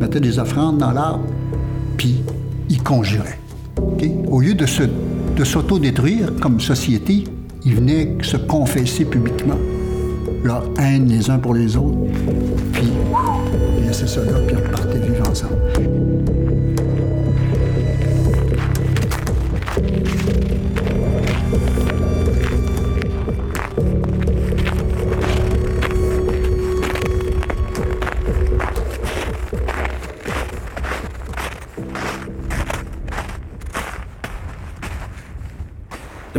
mettaient 0.00 0.20
des 0.20 0.38
offrandes 0.38 0.78
dans 0.78 0.92
l'arbre, 0.92 1.24
puis 1.96 2.22
ils 2.68 2.82
conjuraient. 2.82 3.38
Au 4.28 4.40
lieu 4.40 4.54
de, 4.54 4.66
se, 4.66 4.82
de 5.36 5.44
s'autodétruire 5.44 6.32
comme 6.40 6.60
société, 6.60 7.24
ils 7.64 7.74
venaient 7.74 8.16
se 8.22 8.36
confesser 8.36 9.04
publiquement 9.04 9.58
leur 10.44 10.64
haine 10.78 11.08
les 11.08 11.30
uns 11.30 11.38
pour 11.38 11.54
les 11.54 11.76
autres, 11.76 11.98
puis 12.72 12.88
ils 13.78 13.86
laissaient 13.86 14.06
ça 14.06 14.24
là, 14.24 14.38
puis 14.46 14.56
repartaient 14.56 14.98
vivre 14.98 15.28
ensemble. 15.28 15.56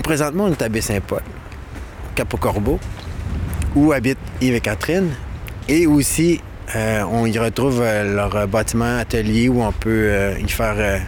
Présentement, 0.09 0.45
on 0.45 0.51
est 0.51 0.61
à 0.63 0.69
Baie-Saint-Paul, 0.69 1.21
Cap-au-Corbeau, 2.15 2.79
où 3.75 3.91
habitent 3.91 4.17
Yves 4.41 4.55
et 4.55 4.59
Catherine. 4.59 5.11
Et 5.67 5.85
aussi, 5.85 6.41
euh, 6.75 7.03
on 7.11 7.27
y 7.27 7.37
retrouve 7.37 7.79
euh, 7.83 8.15
leur 8.15 8.47
bâtiment 8.47 8.97
atelier 8.97 9.49
où 9.49 9.61
on 9.61 9.71
peut 9.71 10.09
euh, 10.09 10.39
y 10.39 10.49
faire 10.49 10.99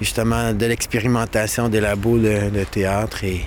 justement 0.00 0.52
de 0.52 0.66
l'expérimentation, 0.66 1.68
des 1.68 1.80
labos 1.80 2.18
de, 2.18 2.64
théâtre. 2.64 3.22
Et 3.22 3.42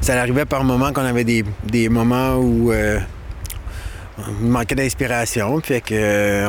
ça 0.00 0.20
arrivait 0.20 0.44
par 0.44 0.64
moments 0.64 0.92
qu'on 0.92 1.04
avait 1.04 1.22
des, 1.22 1.44
des 1.62 1.88
moments 1.88 2.34
où 2.34 2.72
on 2.72 4.44
manquait 4.44 4.74
d'inspiration, 4.74 5.60
fait 5.60 5.82
que 5.82 6.48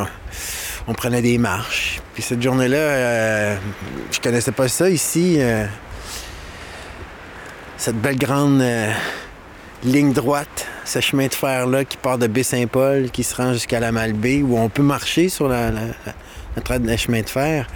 on 0.88 0.94
prenait 0.94 1.22
des 1.22 1.38
marches. 1.38 2.02
Puis 2.16 2.24
cette 2.24 2.42
journée-là, 2.42 2.78
euh, 2.78 3.58
je 4.12 4.20
connaissais 4.20 4.52
pas 4.52 4.68
ça 4.68 4.90
ici. 4.90 5.38
Cette 7.86 8.02
belle 8.02 8.18
grande 8.18 8.62
euh, 8.62 8.92
ligne 9.84 10.12
droite, 10.12 10.66
ce 10.86 11.00
chemin 11.02 11.28
de 11.28 11.34
fer-là 11.36 11.86
qui 11.86 11.98
part 11.98 12.18
de 12.18 12.26
Baie-Saint-Paul, 12.26 13.12
qui 13.12 13.24
se 13.24 13.36
rend 13.36 13.54
jusqu'à 13.54 13.80
la 13.80 13.92
Malbaie, 13.92 14.42
où 14.42 14.58
on 14.58 14.70
peut 14.70 14.82
marcher 14.82 15.30
sur 15.30 15.48
la, 15.48 15.70
la- 15.70 15.82
la- 16.80 16.98
chemin 16.98 17.22
de 17.22 17.30
fer, 17.30 17.68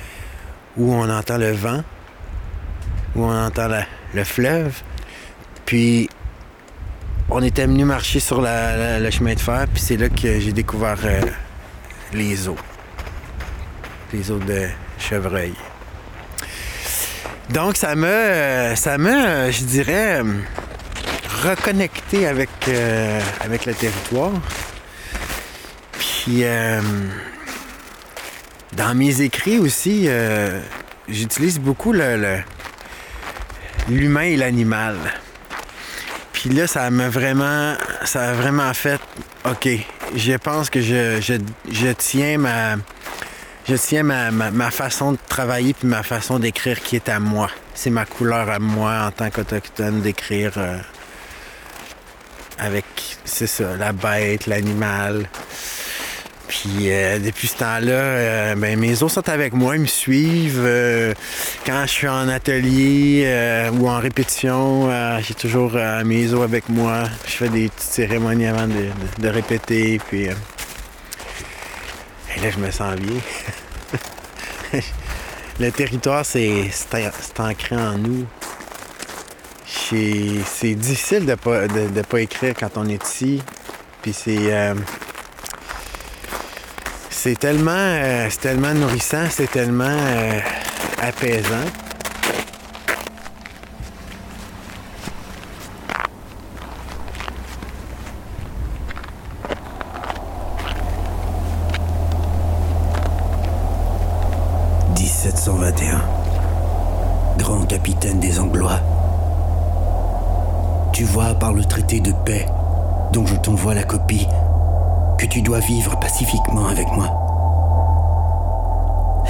où 0.77 0.91
on 0.91 1.07
entend 1.11 1.37
le 1.37 1.51
vent, 1.51 1.83
où 3.15 3.23
on 3.23 3.31
entend 3.45 3.67
le 4.15 4.23
fleuve. 4.23 4.81
Puis 5.67 6.09
on 7.29 7.43
était 7.43 7.67
venu 7.67 7.85
marcher 7.85 8.19
sur 8.19 8.41
le 8.41 9.11
chemin 9.11 9.35
de 9.35 9.39
fer, 9.39 9.67
puis 9.71 9.79
c'est 9.83 9.97
là 9.97 10.09
que 10.09 10.39
j'ai 10.39 10.53
découvert 10.53 10.97
euh, 11.03 11.21
les 12.13 12.47
eaux. 12.47 12.57
Les 14.11 14.31
eaux 14.31 14.39
de 14.39 14.69
chevreuil. 14.97 15.53
Donc 17.49 17.77
ça 17.77 17.95
euh, 18.07 18.75
ça 18.75 18.97
euh, 19.27 19.51
je 19.51 19.63
dirais, 19.63 20.21
reconnecté 21.43 22.27
avec, 22.27 22.49
euh, 22.67 23.19
avec 23.41 23.65
le 23.65 23.73
territoire. 23.73 24.33
Puis 25.93 26.43
euh, 26.43 26.81
dans 28.73 28.93
mes 28.95 29.21
écrits 29.21 29.57
aussi, 29.57 30.03
euh, 30.07 30.59
j'utilise 31.07 31.59
beaucoup 31.59 31.91
le- 32.17 32.39
l'humain 33.89 34.21
et 34.21 34.35
l'animal. 34.37 34.97
Puis 36.33 36.51
là, 36.51 36.67
ça 36.67 36.89
m'a 36.89 37.09
vraiment, 37.09 37.75
ça 38.05 38.29
a 38.29 38.33
vraiment 38.33 38.73
fait, 38.73 39.01
OK, 39.45 39.67
je 40.15 40.33
pense 40.33 40.69
que 40.69 40.79
je, 40.81 41.19
je 41.69 41.87
tiens 41.97 42.37
ma, 42.37 42.75
je 43.69 43.75
tiens 43.75 44.03
ma, 44.03 44.31
ma- 44.31 44.71
façon 44.71 45.11
de 45.13 45.17
travailler 45.27 45.73
puis 45.73 45.87
ma 45.87 46.03
façon 46.03 46.39
d'écrire 46.39 46.81
qui 46.81 46.95
est 46.95 47.09
à 47.09 47.19
moi. 47.19 47.49
C'est 47.75 47.89
ma 47.91 48.05
couleur 48.05 48.49
à 48.49 48.59
moi 48.59 49.05
en 49.07 49.11
tant 49.11 49.29
qu'autochtone 49.29 50.01
d'écrire 50.01 50.53
euh, 50.57 50.77
avec, 52.57 52.85
c'est 53.25 53.47
ça, 53.47 53.75
la 53.77 53.93
bête, 53.93 54.47
l'animal. 54.47 55.29
Puis 56.47 56.91
euh, 56.91 57.19
depuis 57.19 57.47
ce 57.47 57.57
temps-là, 57.57 57.91
euh, 57.91 58.55
ben, 58.55 58.77
mes 58.79 59.03
os 59.03 59.13
sont 59.13 59.29
avec 59.29 59.53
moi, 59.53 59.75
ils 59.75 59.81
me 59.83 59.87
suivent. 59.87 60.67
quand 61.63 61.83
je 61.85 61.91
suis 61.91 62.07
en 62.07 62.27
atelier 62.27 63.69
ou 63.79 63.87
en 63.87 63.99
répétition, 63.99 64.89
j'ai 65.21 65.35
toujours 65.35 65.77
mes 66.05 66.33
os 66.33 66.43
avec 66.43 66.67
moi. 66.69 67.03
Je 67.27 67.31
fais 67.33 67.49
des 67.49 67.69
petites 67.69 67.91
cérémonies 67.91 68.47
avant 68.47 68.65
de, 68.67 68.73
de- 68.73 69.21
de 69.21 69.27
répéter. 69.29 69.99
Puis 70.09 70.27
là, 72.41 72.49
je 72.51 72.59
me 72.59 72.71
sens 72.71 72.95
bien. 72.95 73.19
Le 75.59 75.71
territoire, 75.71 76.25
c'est 76.25 76.69
ancré 77.39 77.75
en 77.75 77.97
nous. 77.97 78.25
C'est 79.65 80.75
difficile 80.75 81.25
de 81.25 81.35
pas, 81.35 81.67
de, 81.67 81.89
de 81.89 82.01
pas 82.01 82.21
écrire 82.21 82.53
quand 82.59 82.71
on 82.77 82.87
est 82.87 83.03
ici. 83.05 83.41
Puis 84.01 84.13
c'est. 84.13 84.53
euh, 84.53 84.75
c'est 87.09 87.37
tellement, 87.37 87.71
euh, 87.75 88.29
tellement 88.39 88.73
nourrissant, 88.73 89.25
c'est 89.29 89.51
tellement 89.51 89.83
euh, 89.85 90.39
apaisant.« 91.01 91.65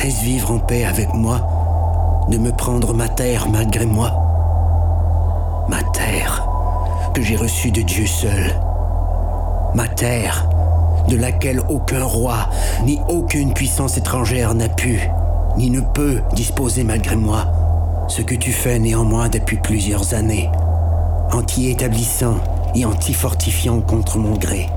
Est-ce 0.10 0.24
vivre 0.24 0.50
en 0.50 0.58
paix 0.58 0.86
avec 0.86 1.13
moi 1.13 2.26
de 2.32 2.39
me 2.39 2.52
prendre 2.52 2.95
ma 2.95 3.08
terre 3.08 3.48
malgré 3.48 3.86
moi 3.86 4.12
Ma 5.69 5.84
terre 5.84 6.50
que 7.13 7.22
j'ai 7.22 7.36
reçue 7.36 7.69
de 7.69 7.84
Dieu 7.84 8.08
seul. 8.08 8.60
Ma 9.76 9.88
terre 9.88 10.50
de 11.10 11.15
laquelle 11.15 11.62
aucun 11.69 12.04
roi 12.04 12.50
ni 12.86 13.00
aucune 13.08 13.54
puissance 13.54 13.98
étrangère 13.98 14.56
n'a 14.56 14.67
pu 14.67 15.00
ni 15.58 15.69
ne 15.69 15.82
peut 15.82 16.24
disposer 16.34 16.84
malgré 16.84 17.15
moi. 17.15 17.45
Ce 18.08 18.24
que 18.24 18.34
tu 18.34 18.52
fais 18.52 18.80
néanmoins 18.80 19.30
depuis 19.30 19.58
plusieurs 19.58 20.15
années, 20.15 20.50
anti-établissant 21.32 22.38
et 22.74 22.84
anti-fortifiant 22.84 23.82
contre 23.82 24.17
mon 24.17 24.34
gré. 24.34 24.69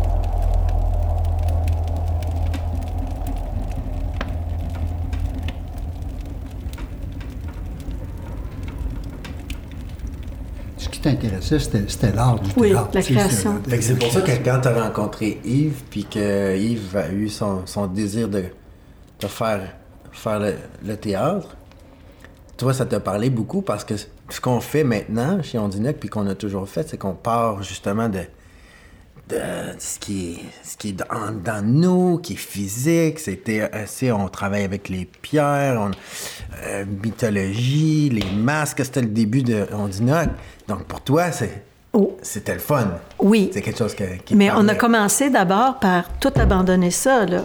T'intéressait, 11.17 11.59
c'était 11.59 11.83
c'était 11.89 12.13
l'art 12.13 12.39
du 12.41 12.51
Oui, 12.57 12.71
théâtre. 12.71 12.89
la 12.95 13.03
création. 13.03 13.61
c'est- 13.81 13.99
pour 13.99 14.11
ça 14.13 14.21
que 14.23 14.31
quand 14.45 14.61
tu 14.63 14.69
as 14.69 14.83
rencontré 14.85 15.41
Yves, 15.45 15.83
puis 15.91 16.05
que 16.05 16.57
Yves 16.57 16.97
a 16.97 17.11
eu 17.11 17.29
son, 17.29 17.63
son 17.67 17.87
désir 17.87 18.29
de, 18.29 18.45
de 19.21 19.27
faire, 19.27 19.61
faire 20.13 20.41
le, 20.41 20.55
le 20.87 20.97
théâtre, 20.97 21.49
toi, 22.57 22.73
ça 22.75 22.85
t'a 22.87 23.01
parlé 23.01 23.31
beaucoup 23.31 23.63
parce 23.63 23.85
que 23.85 23.95
ce 23.97 24.41
qu'on 24.41 24.61
fait 24.61 24.85
maintenant 24.85 25.43
chez 25.43 25.59
Ondinac, 25.59 25.97
puis 25.97 26.09
qu'on 26.09 26.27
a 26.27 26.35
toujours 26.35 26.69
fait, 26.69 26.89
c'est 26.89 26.97
qu'on 26.99 27.15
part 27.15 27.63
justement 27.63 28.09
de, 28.09 28.21
de 29.29 29.39
ce 29.79 29.99
qui 29.99 30.33
est, 30.33 30.69
ce 30.69 30.77
qui 30.77 30.91
est 30.91 30.93
dans, 30.93 31.31
dans 31.45 31.65
nous, 31.65 32.19
qui 32.19 32.35
est 32.35 32.37
physique. 32.37 33.19
C'était 33.19 33.63
assez, 33.73 34.11
on 34.13 34.29
travaille 34.29 34.65
avec 34.65 34.89
les 34.89 35.05
pierres, 35.07 35.81
on, 35.81 35.91
euh, 36.67 36.85
mythologie, 37.03 38.11
les 38.11 38.31
masques. 38.37 38.85
C'était 38.85 39.03
le 39.03 39.09
début 39.09 39.43
de. 39.43 39.67
Donc 40.69 40.85
pour 40.85 41.01
toi, 41.01 41.31
c'est, 41.33 41.63
Oh. 41.95 42.17
c'était 42.23 42.55
le 42.55 42.59
fun. 42.61 42.89
Oui. 43.19 43.51
C'est 43.53 43.61
quelque 43.61 43.77
chose 43.79 43.95
que, 43.95 44.17
qui 44.25 44.35
Mais 44.35 44.51
on 44.51 44.67
a 44.69 44.75
commencé 44.75 45.29
d'abord 45.29 45.79
par 45.79 46.09
tout 46.21 46.33
abandonner 46.37 46.91
ça. 46.91 47.27
Là. 47.27 47.43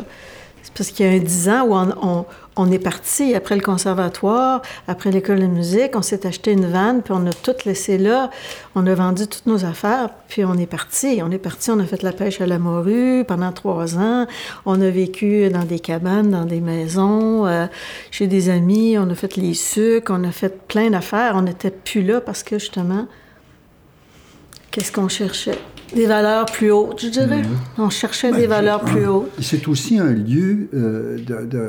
C'est 0.63 0.73
parce 0.73 0.89
qu'il 0.91 1.05
y 1.05 1.09
a 1.09 1.11
un 1.11 1.19
dix 1.19 1.49
ans 1.49 1.63
où 1.67 1.73
on, 1.75 1.93
on- 2.01 2.25
on 2.59 2.71
est 2.71 2.79
parti 2.79 3.35
après 3.35 3.55
le 3.55 3.61
conservatoire, 3.61 4.61
après 4.87 5.11
l'école 5.11 5.39
de 5.39 5.45
musique, 5.45 5.91
on 5.95 6.01
s'est 6.01 6.25
acheté 6.25 6.51
une 6.51 6.65
vanne, 6.65 7.01
puis 7.03 7.13
on 7.15 7.25
a 7.27 7.31
tout 7.31 7.53
laissé 7.65 7.97
là. 7.97 8.29
On 8.75 8.85
a 8.87 8.95
vendu 8.95 9.27
toutes 9.27 9.45
nos 9.45 9.63
affaires, 9.63 10.09
puis 10.27 10.43
on 10.43 10.55
est 10.55 10.65
parti. 10.65 11.19
On 11.23 11.29
est 11.31 11.37
parti, 11.37 11.69
on 11.71 11.79
a 11.79 11.85
fait 11.85 12.01
la 12.03 12.11
pêche 12.11 12.41
à 12.41 12.47
la 12.47 12.59
morue 12.59 13.23
pendant 13.27 13.51
trois 13.51 13.97
ans. 13.97 14.25
On 14.65 14.81
a 14.81 14.89
vécu 14.89 15.49
dans 15.49 15.65
des 15.65 15.79
cabanes, 15.79 16.31
dans 16.31 16.45
des 16.45 16.61
maisons, 16.61 17.45
euh, 17.45 17.67
chez 18.11 18.27
des 18.27 18.49
amis. 18.49 18.97
On 18.97 19.09
a 19.09 19.15
fait 19.15 19.35
les 19.35 19.53
sucres, 19.53 20.11
on 20.15 20.23
a 20.23 20.31
fait 20.31 20.67
plein 20.67 20.89
d'affaires. 20.89 21.33
On 21.35 21.43
n'était 21.43 21.71
plus 21.71 22.01
là 22.03 22.21
parce 22.21 22.43
que 22.43 22.57
justement, 22.59 23.07
qu'est-ce 24.71 24.91
qu'on 24.91 25.07
cherchait? 25.07 25.57
Des 25.95 26.05
valeurs 26.05 26.45
plus 26.47 26.69
hautes, 26.71 27.01
je 27.01 27.07
dirais. 27.07 27.43
On 27.77 27.89
cherchait 27.89 28.31
des 28.33 28.45
valeurs 28.45 28.81
plus 28.81 29.07
hautes. 29.07 29.31
Et 29.39 29.43
C'est 29.43 29.67
aussi 29.69 29.97
un 29.97 30.11
lieu 30.11 30.67
euh, 30.73 31.17
de, 31.17 31.45
de- 31.45 31.67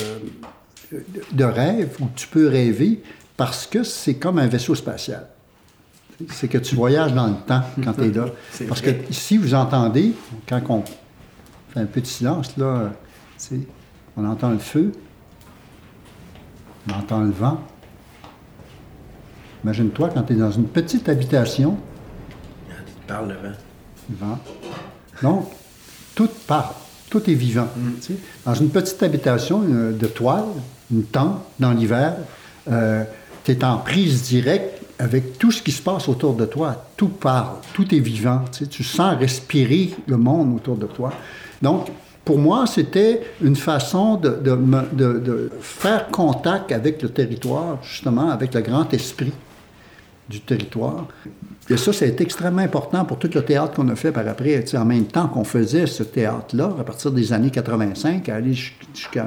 de 1.32 1.44
rêve 1.44 1.96
où 2.00 2.06
tu 2.14 2.26
peux 2.28 2.48
rêver 2.48 3.02
parce 3.36 3.66
que 3.66 3.82
c'est 3.82 4.14
comme 4.14 4.38
un 4.38 4.46
vaisseau 4.46 4.74
spatial. 4.74 5.26
C'est 6.30 6.48
que 6.48 6.58
tu 6.58 6.74
voyages 6.74 7.12
dans 7.14 7.28
le 7.28 7.34
temps 7.46 7.62
quand 7.84 7.92
tu 7.92 8.04
es 8.04 8.10
là. 8.10 8.26
Parce 8.68 8.80
vrai. 8.80 8.96
que 8.96 9.10
ici, 9.10 9.36
vous 9.36 9.54
entendez, 9.54 10.12
quand 10.48 10.60
on 10.68 10.82
fait 10.82 11.78
un 11.80 11.86
peu 11.86 12.00
de 12.00 12.06
silence, 12.06 12.56
là, 12.56 12.90
on 14.16 14.24
entend 14.24 14.50
le 14.50 14.58
feu, 14.58 14.90
on 16.88 16.94
entend 16.94 17.20
le 17.20 17.30
vent. 17.30 17.60
Imagine-toi 19.64 20.10
quand 20.12 20.22
tu 20.24 20.32
es 20.32 20.36
dans 20.36 20.50
une 20.50 20.66
petite 20.66 21.08
habitation, 21.08 21.76
Tu 22.68 23.06
parles 23.06 23.28
le 23.28 23.34
vent. 23.34 23.54
vivant. 24.10 24.38
Donc, 25.22 25.50
tout 26.16 26.28
parle, 26.48 26.74
tout 27.10 27.28
est 27.30 27.34
vivant. 27.34 27.68
tu 28.00 28.02
sais. 28.14 28.18
Dans 28.44 28.54
une 28.54 28.70
petite 28.70 29.00
habitation 29.04 29.62
euh, 29.68 29.92
de 29.92 30.06
toile, 30.06 30.46
une 30.92 31.04
tente, 31.04 31.40
dans 31.58 31.72
l'hiver, 31.72 32.16
tu 32.66 33.52
es 33.52 33.64
en 33.64 33.78
prise 33.78 34.22
directe 34.22 34.78
avec 34.98 35.38
tout 35.38 35.50
ce 35.50 35.62
qui 35.62 35.70
se 35.70 35.82
passe 35.82 36.08
autour 36.08 36.34
de 36.34 36.44
toi. 36.44 36.86
Tout 36.96 37.08
parle, 37.08 37.56
tout 37.72 37.94
est 37.94 38.00
vivant. 38.00 38.44
Tu, 38.70 38.82
sens 38.82 39.16
respirer 39.18 39.90
le 40.06 40.16
monde 40.16 40.56
autour 40.56 40.76
de 40.76 40.86
toi. 40.86 41.12
Donc, 41.62 41.88
pour 42.24 42.38
moi, 42.38 42.66
c'était 42.66 43.22
une 43.42 43.56
façon 43.56 44.16
de, 44.16 45.50
faire 45.60 46.08
contact 46.08 46.72
avec 46.72 47.00
le 47.02 47.08
territoire, 47.08 47.78
justement, 47.82 48.30
avec 48.30 48.54
le 48.54 48.60
grand 48.60 48.92
esprit 48.92 49.32
du 50.28 50.40
territoire. 50.40 51.06
Et 51.70 51.76
ça, 51.76 51.92
ça 51.92 52.04
a 52.04 52.08
été 52.08 52.24
extrêmement 52.24 52.62
important 52.62 53.04
pour 53.04 53.18
tout 53.18 53.30
le 53.32 53.42
théâtre 53.42 53.74
qu'on 53.74 53.88
a 53.88 53.96
fait 53.96 54.12
par 54.12 54.26
après. 54.26 54.62
En 54.76 54.84
même 54.84 55.06
temps 55.06 55.28
qu'on 55.28 55.44
faisait 55.44 55.86
ce 55.86 56.02
théâtre-là, 56.02 56.74
à 56.78 56.84
partir 56.84 57.12
des 57.12 57.32
années 57.32 57.50
85, 57.50 58.28
à 58.28 58.34
aller 58.36 58.54
jus- 58.54 58.76
jusqu'à 58.94 59.26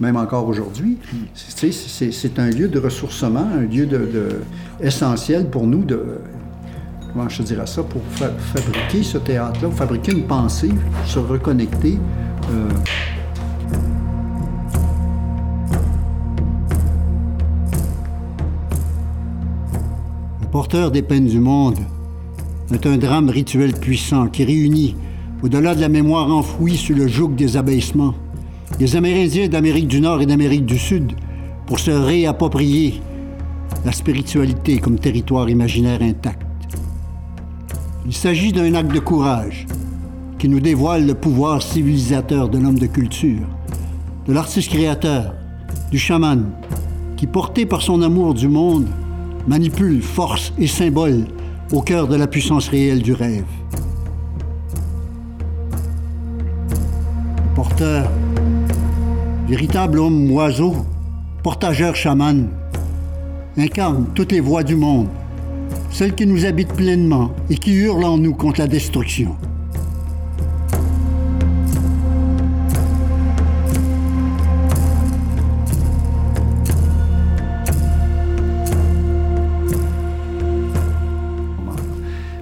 même 0.00 0.16
encore 0.16 0.46
aujourd'hui, 0.46 0.98
c'est 1.34 2.38
un 2.38 2.50
lieu 2.50 2.68
de 2.68 2.78
ressourcement, 2.78 3.46
un 3.56 3.62
lieu 3.62 3.88
essentiel 4.80 5.48
pour 5.48 5.66
nous 5.66 5.84
de, 5.84 6.18
comment 7.12 7.28
je 7.28 7.42
dirais 7.42 7.66
ça, 7.66 7.82
pour 7.82 8.02
fa- 8.10 8.30
fabriquer 8.54 9.02
ce 9.02 9.18
théâtre-là, 9.18 9.70
fabriquer 9.70 10.12
une 10.12 10.24
pensée, 10.24 10.70
se 11.06 11.18
reconnecter. 11.18 11.98
euh, 12.52 12.68
Le 20.42 20.46
porteur 20.48 20.90
des 20.90 21.02
peines 21.02 21.26
du 21.26 21.40
monde 21.40 21.78
est 22.72 22.86
un 22.86 22.96
drame 22.96 23.28
rituel 23.30 23.72
puissant 23.72 24.26
qui 24.28 24.44
réunit, 24.44 24.96
au-delà 25.42 25.74
de 25.74 25.80
la 25.80 25.88
mémoire 25.88 26.30
enfouie 26.30 26.76
sous 26.76 26.94
le 26.94 27.06
joug 27.06 27.30
des 27.34 27.56
abaissements, 27.56 28.14
les 28.80 28.96
Amérindiens 28.96 29.48
d'Amérique 29.48 29.88
du 29.88 30.00
Nord 30.00 30.20
et 30.20 30.26
d'Amérique 30.26 30.66
du 30.66 30.78
Sud 30.78 31.12
pour 31.66 31.78
se 31.78 31.90
réapproprier 31.90 33.00
la 33.84 33.92
spiritualité 33.92 34.78
comme 34.78 34.98
territoire 34.98 35.48
imaginaire 35.48 36.02
intact. 36.02 36.46
Il 38.06 38.14
s'agit 38.14 38.52
d'un 38.52 38.74
acte 38.74 38.92
de 38.92 39.00
courage 39.00 39.66
qui 40.38 40.48
nous 40.48 40.60
dévoile 40.60 41.06
le 41.06 41.14
pouvoir 41.14 41.62
civilisateur 41.62 42.48
de 42.48 42.58
l'homme 42.58 42.78
de 42.78 42.86
culture, 42.86 43.46
de 44.26 44.32
l'artiste 44.32 44.70
créateur, 44.70 45.34
du 45.90 45.98
chaman, 45.98 46.50
qui, 47.16 47.26
porté 47.26 47.66
par 47.66 47.82
son 47.82 48.02
amour 48.02 48.34
du 48.34 48.48
monde, 48.48 48.86
manipule 49.46 50.02
force 50.02 50.52
et 50.58 50.66
symboles 50.66 51.26
au 51.72 51.80
cœur 51.80 52.06
de 52.08 52.16
la 52.16 52.26
puissance 52.26 52.68
réelle 52.68 53.02
du 53.02 53.12
rêve. 53.12 53.44
Porteur, 57.54 58.10
véritable 59.48 60.00
homme 60.00 60.28
oiseau, 60.32 60.74
portageur 61.44 61.94
chaman, 61.94 62.48
incarne 63.56 64.06
toutes 64.12 64.32
les 64.32 64.40
voix 64.40 64.64
du 64.64 64.74
monde, 64.74 65.06
celles 65.90 66.16
qui 66.16 66.26
nous 66.26 66.44
habitent 66.44 66.72
pleinement 66.72 67.30
et 67.48 67.56
qui 67.56 67.72
hurlent 67.72 68.04
en 68.04 68.18
nous 68.18 68.34
contre 68.34 68.58
la 68.58 68.66
destruction. 68.66 69.36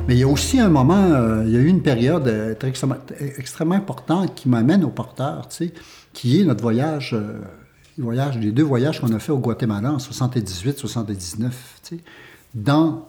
Mais 0.08 0.14
il 0.14 0.20
y 0.20 0.22
a 0.22 0.28
aussi 0.28 0.58
un 0.58 0.68
moment, 0.68 0.94
euh, 0.94 1.44
il 1.46 1.52
y 1.52 1.56
a 1.56 1.60
eu 1.60 1.66
une 1.66 1.82
période 1.82 2.28
euh, 2.28 2.54
extrêmement, 2.62 2.96
extrêmement 3.38 3.74
importante 3.74 4.34
qui 4.34 4.48
m'amène 4.48 4.84
au 4.84 4.90
porteur, 4.90 5.48
tu 5.48 5.56
sais, 5.68 5.72
qui 6.14 6.40
est 6.40 6.44
notre 6.44 6.62
voyage, 6.62 7.10
euh, 7.12 7.42
voyage, 7.98 8.38
les 8.38 8.52
deux 8.52 8.62
voyages 8.62 9.00
qu'on 9.00 9.12
a 9.12 9.18
fait 9.18 9.32
au 9.32 9.38
Guatemala 9.38 9.92
en 9.92 9.98
78-79, 9.98 11.36
tu 11.42 11.50
sais, 11.82 11.98
dans 12.54 13.06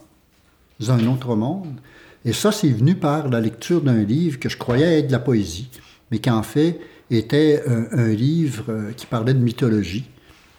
un 0.90 1.08
autre 1.08 1.36
monde. 1.36 1.80
Et 2.26 2.34
ça, 2.34 2.52
c'est 2.52 2.70
venu 2.70 2.96
par 2.96 3.30
la 3.30 3.40
lecture 3.40 3.82
d'un 3.82 4.04
livre 4.04 4.40
que 4.40 4.50
je 4.50 4.58
croyais 4.58 5.00
être 5.00 5.08
de 5.08 5.12
la 5.14 5.20
poésie, 5.20 5.70
mais 6.12 6.20
qui 6.20 6.30
en 6.30 6.44
fait 6.44 6.80
était 7.12 7.64
un, 7.68 8.08
livre 8.08 8.66
euh, 8.70 8.92
qui 8.92 9.06
parlait 9.06 9.36
de 9.36 9.40
mythologie 9.40 10.06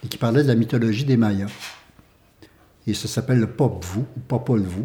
et 0.05 0.09
qui 0.09 0.17
parlait 0.17 0.45
de 0.45 0.49
la 0.49 0.55
mythologie 0.55 1.05
des 1.05 1.17
Mayas. 1.17 1.51
Et 2.87 2.95
ça 2.95 3.09
s'appelle 3.09 3.41
le 3.41 3.49
Pop 3.49 3.85
Vous 3.85 4.07
ou 4.17 4.21
Popol 4.29 4.63
Vuh. 4.63 4.85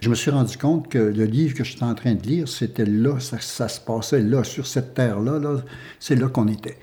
Je 0.00 0.10
me 0.10 0.14
suis 0.14 0.30
rendu 0.30 0.58
compte 0.58 0.88
que 0.88 0.98
le 0.98 1.24
livre 1.24 1.54
que 1.54 1.64
j'étais 1.64 1.84
en 1.84 1.94
train 1.94 2.14
de 2.14 2.22
lire, 2.22 2.48
c'était 2.48 2.84
là, 2.84 3.18
ça, 3.18 3.38
ça 3.40 3.68
se 3.68 3.80
passait 3.80 4.22
là, 4.22 4.44
sur 4.44 4.66
cette 4.66 4.94
terre-là, 4.94 5.38
là, 5.38 5.62
c'est 5.98 6.16
là 6.16 6.28
qu'on 6.28 6.48
était. 6.48 6.78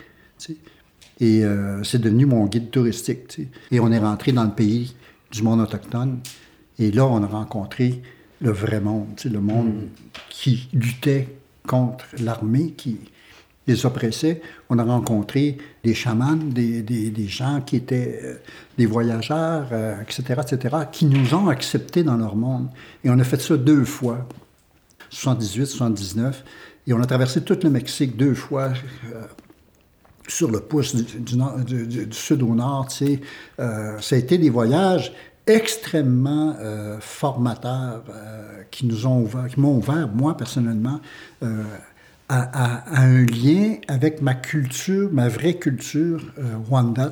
Et 1.19 1.43
euh, 1.43 1.83
c'est 1.83 1.99
devenu 1.99 2.25
mon 2.25 2.45
guide 2.45 2.69
touristique. 2.69 3.39
Et 3.71 3.79
on 3.79 3.91
est 3.91 3.99
rentré 3.99 4.31
dans 4.31 4.43
le 4.43 4.51
pays 4.51 4.95
du 5.31 5.41
monde 5.41 5.61
autochtone. 5.61 6.19
Et 6.79 6.91
là, 6.91 7.05
on 7.05 7.23
a 7.23 7.27
rencontré 7.27 8.01
le 8.39 8.51
vrai 8.51 8.79
monde, 8.79 9.07
le 9.25 9.39
monde 9.39 9.87
qui 10.29 10.69
luttait 10.73 11.27
contre 11.65 12.05
l'armée, 12.19 12.71
qui 12.77 12.97
les 13.65 13.85
oppressait. 13.85 14.41
On 14.69 14.77
a 14.77 14.83
rencontré 14.83 15.57
des 15.83 15.93
chamans, 15.95 16.35
des, 16.35 16.83
des- 16.83 17.09
des 17.09 17.27
gens 17.27 17.61
qui 17.61 17.75
étaient 17.77 18.19
euh, 18.23 18.35
des 18.77 18.85
voyageurs, 18.85 19.67
euh, 19.71 19.99
etc., 20.01 20.39
etc., 20.41 20.75
qui 20.91 21.05
nous 21.05 21.33
ont 21.33 21.47
acceptés 21.49 22.03
dans 22.03 22.15
leur 22.15 22.35
monde. 22.35 22.69
Et 23.03 23.09
on 23.09 23.17
a 23.19 23.23
fait 23.23 23.41
ça 23.41 23.57
deux 23.57 23.83
fois, 23.85 24.25
78, 25.09 25.65
79. 25.65 26.43
Et 26.85 26.93
on 26.93 27.01
a 27.01 27.05
traversé 27.05 27.41
tout 27.43 27.57
le 27.63 27.69
Mexique 27.71 28.15
deux 28.15 28.35
fois. 28.35 28.71
euh, 29.13 29.23
sur 30.27 30.51
le 30.51 30.59
pouce 30.59 30.95
du, 30.95 32.07
sud 32.11 32.43
au 32.43 32.53
nord, 32.53 32.87
tu 32.89 33.05
sais. 33.05 33.21
Euh, 33.59 33.99
ça 33.99 34.15
a 34.15 34.19
été 34.19 34.37
des 34.37 34.49
voyages 34.49 35.13
extrêmement 35.47 36.55
euh, 36.59 36.97
formateurs 36.99 38.03
euh, 38.09 38.63
qui 38.69 38.85
nous 38.85 39.07
ont 39.07 39.21
ouvert, 39.21 39.47
qui 39.47 39.59
m'ont 39.59 39.77
ouvert, 39.77 40.09
moi 40.09 40.35
personnellement, 40.35 40.99
à, 42.29 43.01
un 43.01 43.25
lien 43.25 43.75
avec 43.87 44.21
ma 44.21 44.33
culture, 44.33 45.09
ma 45.11 45.29
vraie 45.29 45.55
culture 45.55 46.21
euh, 46.37 46.57
Wanda, 46.69 47.11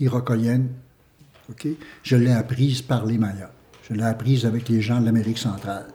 iroquoienne. 0.00 0.68
OK? 1.50 1.66
Je 2.02 2.16
l'ai 2.16 2.32
apprise 2.32 2.82
par 2.82 3.06
les 3.06 3.18
Mayas. 3.18 3.50
Je 3.88 3.94
l'ai 3.94 4.04
apprise 4.04 4.46
avec 4.46 4.68
les 4.68 4.80
gens 4.80 5.00
de 5.00 5.06
l'Amérique 5.06 5.38
centrale. 5.38 5.86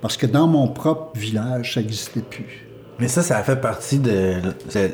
Parce 0.00 0.16
que 0.16 0.26
dans 0.26 0.46
mon 0.46 0.68
propre 0.68 1.18
village, 1.18 1.74
ça 1.74 1.80
n'existait 1.80 2.22
plus. 2.22 2.66
Mais 3.00 3.08
ça, 3.08 3.22
ça 3.22 3.38
a 3.38 3.42
fait 3.42 3.56
partie 3.60 3.98
de, 3.98 4.34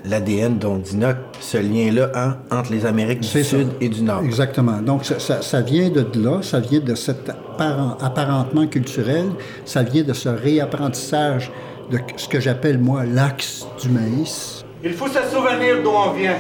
l'ADN 0.07 0.57
d'Ondinoc, 0.59 1.17
ce 1.39 1.59
lien-là 1.59 2.11
hein, 2.15 2.37
entre 2.51 2.73
les 2.73 2.87
Amériques 2.87 3.21
du 3.21 3.29
ça. 3.29 3.43
Sud 3.45 3.69
et 3.81 3.91
du 3.91 4.03
Nord. 4.03 4.23
Exactement. 4.25 4.79
Donc, 4.81 5.05
ça, 5.05 5.19
ça- 5.19 5.43
ça 5.43 5.61
vient 5.61 5.91
de 5.91 6.07
là, 6.19 6.41
ça 6.41 6.61
vient 6.61 6.81
de 6.81 6.95
cet 6.95 7.29
apparent- 7.29 7.99
apparentement 8.01 8.67
culturel, 8.67 9.27
ça 9.67 9.83
vient 9.83 10.03
de 10.03 10.15
ce 10.15 10.31
réapprentissage 10.31 11.51
de 11.91 11.99
ce 12.17 12.27
que 12.29 12.41
j'appelle, 12.41 12.79
moi, 12.79 13.05
l'axe 13.05 13.67
du 13.83 13.91
maïs. 13.91 14.65
Il 14.83 14.95
faut 14.95 15.09
se 15.09 15.21
souvenir 15.31 15.83
d'où 15.83 15.91
on 15.91 16.13
vient, 16.13 16.37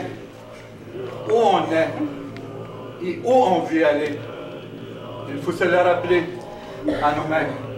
où 1.28 1.34
on 1.34 1.72
est 1.74 3.06
et 3.06 3.20
où 3.22 3.30
on 3.32 3.60
veut 3.64 3.86
aller. 3.86 4.18
Il 5.28 5.40
faut 5.42 5.52
se 5.52 5.64
le 5.64 5.76
rappeler 5.76 6.22
à 7.02 7.14
nous-mêmes. 7.16 7.69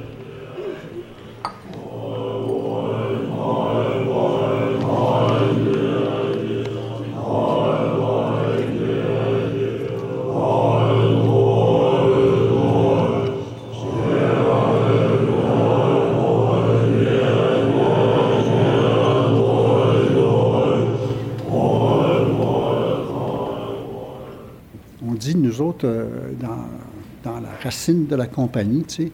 Racine 27.62 28.06
de 28.06 28.16
la 28.16 28.26
compagnie, 28.26 28.84
tu 28.84 29.04
sais, 29.04 29.12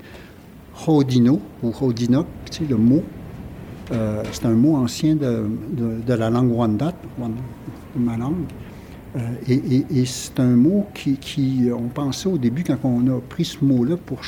Hodino 0.86 1.40
ou 1.62 1.72
Hodinok, 1.80 2.26
tu 2.50 2.58
sais, 2.58 2.64
le 2.68 2.76
mot, 2.76 3.02
euh, 3.92 4.22
c'est 4.32 4.46
un 4.46 4.52
mot 4.52 4.76
ancien 4.76 5.16
de, 5.16 5.44
de- 6.06 6.14
la 6.14 6.30
langue 6.30 6.52
Wendat, 6.52 6.94
Wan- 7.18 7.32
de 7.96 8.00
ma 8.00 8.16
langue. 8.16 8.44
Euh, 9.16 9.20
et 9.48 10.04
c'est 10.04 10.38
un 10.40 10.54
mot 10.56 10.86
qui, 10.94 11.16
qui, 11.16 11.68
on 11.74 11.88
pensait 11.88 12.28
au 12.28 12.38
début, 12.38 12.62
quand 12.62 12.76
on 12.84 13.06
a 13.08 13.20
pris 13.20 13.44
ce 13.46 13.64
mot-là 13.64 13.96
pour 13.96 14.20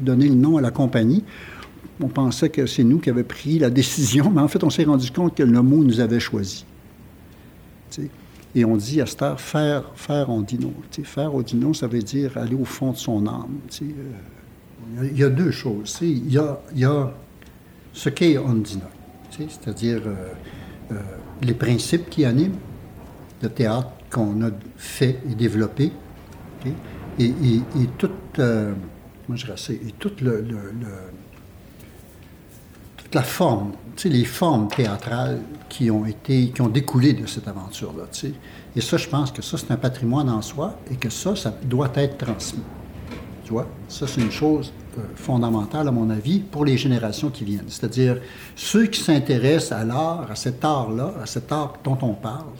donner 0.00 0.28
le 0.28 0.34
nom 0.34 0.56
à 0.56 0.60
la 0.60 0.70
compagnie, 0.70 1.24
on 2.00 2.08
pensait 2.08 2.48
que 2.48 2.66
c'est 2.66 2.84
nous 2.84 2.98
qui 2.98 3.10
avions 3.10 3.24
pris 3.24 3.58
la 3.58 3.70
décision, 3.80 4.30
mais 4.30 4.40
en 4.40 4.48
fait, 4.48 4.62
on 4.64 4.70
s'est 4.70 4.84
rendu 4.84 5.10
compte 5.10 5.34
que 5.36 5.42
le 5.42 5.62
mot 5.62 5.82
nous 5.84 6.00
avait 6.00 6.20
choisi. 6.20 6.64
Et 8.54 8.64
on 8.64 8.76
dit 8.76 9.00
à 9.00 9.06
cette 9.06 9.22
heure, 9.22 9.40
faire, 9.40 9.84
faire 9.94 10.28
Ondino. 10.28 10.72
Tu 10.90 11.00
sais, 11.02 11.06
faire 11.08 11.34
Ondino, 11.34 11.72
ça 11.72 11.86
veut 11.86 12.02
dire 12.02 12.36
aller 12.36 12.54
au 12.54 12.64
fond 12.66 12.92
de 12.92 12.96
son 12.96 13.26
âme. 13.26 13.58
tu 13.70 13.76
sais. 13.78 13.84
Euh, 13.84 15.08
Il 15.10 15.18
y 15.18 15.24
a- 15.24 15.30
deux 15.30 15.50
choses. 15.50 15.98
Il 16.02 16.30
y 16.32 16.38
a, 16.38 16.60
y 16.74 16.84
a 16.84 17.12
ce 17.94 18.08
qu'est 18.10 18.36
Ondino, 18.36 18.82
c'est-à-dire 19.30 20.02
euh, 20.06 20.14
euh, 20.92 20.96
les 21.40 21.54
principes 21.54 22.10
qui 22.10 22.24
animent 22.24 22.56
le 23.42 23.48
théâtre 23.48 23.88
qu'on 24.10 24.42
a 24.44 24.50
fait 24.76 25.18
et 25.30 25.34
développé, 25.34 25.92
ok, 26.66 26.72
et, 27.18 27.24
et- 27.24 27.62
et 27.80 27.86
euh, 28.38 28.72
comment 29.26 29.36
je 29.36 29.44
dirais 29.46 29.56
et 29.88 29.92
le- 30.42 30.72
le- 30.80 30.86
la 33.14 33.22
forme, 33.22 33.72
tu 33.96 34.02
sais, 34.02 34.08
les 34.08 34.24
formes 34.24 34.68
théâtrales 34.68 35.40
qui 35.68 35.90
ont 35.90 36.06
été, 36.06 36.50
qui 36.50 36.60
ont 36.60 36.68
découlé 36.68 37.12
de 37.12 37.26
cette 37.26 37.48
aventure-là, 37.48 38.04
tu 38.12 38.20
sais. 38.20 38.34
Et 38.76 38.80
ça, 38.80 38.96
je 38.96 39.08
pense 39.08 39.30
que 39.30 39.42
ça, 39.42 39.58
c'est 39.58 39.70
un 39.70 39.76
patrimoine 39.76 40.28
en 40.30 40.42
soi 40.42 40.78
et 40.90 40.96
que 40.96 41.10
ça, 41.10 41.36
ça 41.36 41.54
doit 41.64 41.90
être 41.94 42.18
transmis. 42.18 42.62
Tu 43.44 43.52
vois, 43.52 43.66
ça, 43.88 44.06
c'est 44.06 44.20
une 44.20 44.30
chose 44.30 44.72
euh, 44.98 45.02
fondamentale, 45.14 45.88
à 45.88 45.90
mon 45.90 46.08
avis, 46.10 46.40
pour 46.40 46.64
les 46.64 46.76
générations 46.76 47.30
qui 47.30 47.44
viennent. 47.44 47.68
C'est-à-dire, 47.68 48.18
ceux 48.56 48.86
qui 48.86 49.00
s'intéressent 49.00 49.72
à 49.72 49.84
l'art, 49.84 50.30
à 50.30 50.34
cet 50.34 50.64
art-là, 50.64 51.14
à 51.22 51.26
cet 51.26 51.50
art 51.52 51.74
dont 51.84 51.98
on 52.02 52.14
parle, 52.14 52.52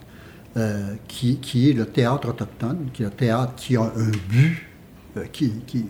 euh, 0.57 0.93
qui, 1.07 1.37
qui 1.37 1.69
est 1.69 1.73
le 1.73 1.85
théâtre 1.85 2.29
autochtone, 2.29 2.89
qui 2.93 3.01
est 3.01 3.05
le 3.05 3.11
théâtre 3.11 3.53
qui 3.55 3.75
a 3.75 3.83
un 3.83 4.11
but, 4.29 4.67
euh, 5.17 5.25
qui, 5.31 5.51
qui, 5.65 5.85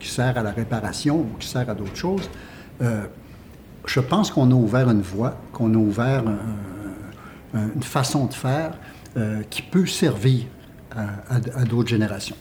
sert 0.00 0.36
à 0.36 0.42
la 0.42 0.50
réparation 0.50 1.20
ou 1.20 1.36
qui 1.38 1.46
sert 1.46 1.68
à 1.68 1.74
d'autres 1.74 1.96
choses, 1.96 2.28
je 3.86 4.00
pense 4.00 4.30
qu'on 4.30 4.50
a 4.50 4.54
ouvert 4.54 4.90
une 4.90 5.02
voie, 5.02 5.36
qu'on 5.52 5.72
a 5.74 5.76
ouvert 5.78 6.24
un- 6.26 7.58
un- 7.58 7.70
une 7.74 7.82
façon 7.82 8.26
de 8.26 8.34
faire 8.34 8.72
euh, 9.16 9.42
qui 9.50 9.62
peut 9.62 9.86
servir 9.86 10.44
à, 10.96 11.64
d'autres 11.64 11.88
générations. 11.88 12.36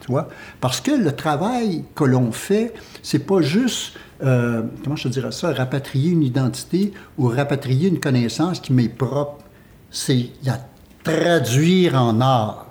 Tu 0.00 0.06
vois? 0.10 0.28
Parce 0.60 0.80
que 0.80 0.90
le 0.90 1.12
travail 1.14 1.84
que 1.94 2.04
l'on 2.04 2.32
fait, 2.32 2.72
c'est 3.02 3.18
pas 3.26 3.40
juste, 3.42 3.94
euh, 4.22 4.62
comment 4.82 4.96
je 4.96 5.04
te 5.04 5.08
dirais 5.08 5.32
ça, 5.32 5.52
rapatrier 5.52 6.10
une 6.10 6.22
identité 6.22 6.92
ou 7.18 7.28
rapatrier 7.28 7.88
une 7.88 8.00
connaissance 8.00 8.60
qui 8.60 8.72
m'est 8.72 8.88
propre. 8.88 9.44
C'est 9.90 10.30
la 10.44 10.58
traduire 11.04 11.94
en 12.00 12.20
art, 12.20 12.66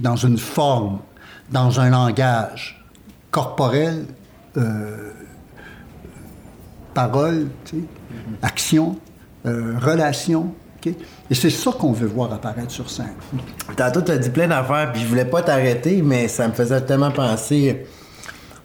dans 0.00 0.16
une 0.16 0.38
forme, 0.38 0.98
dans 1.50 1.80
un 1.80 1.90
langage 1.90 2.84
corporel, 3.30 4.06
euh, 4.56 5.12
parole, 6.94 7.48
tu 7.64 7.76
sais, 7.76 7.82
action, 8.42 8.96
euh, 9.46 9.74
relation. 9.80 10.54
OK? 10.84 10.92
Et 11.30 11.34
c'est 11.34 11.50
ça 11.50 11.72
qu'on 11.72 11.92
veut 11.92 12.06
voir 12.06 12.32
apparaître 12.32 12.70
sur 12.70 12.88
scène. 12.90 13.14
Tantôt, 13.76 14.02
tu 14.02 14.12
as 14.12 14.18
dit 14.18 14.30
plein 14.30 14.48
d'affaires, 14.48 14.92
puis 14.92 15.02
je 15.02 15.06
voulais 15.06 15.24
pas 15.24 15.42
t'arrêter, 15.42 16.02
mais 16.02 16.28
ça 16.28 16.46
me 16.48 16.52
faisait 16.52 16.80
tellement 16.82 17.10
penser. 17.10 17.86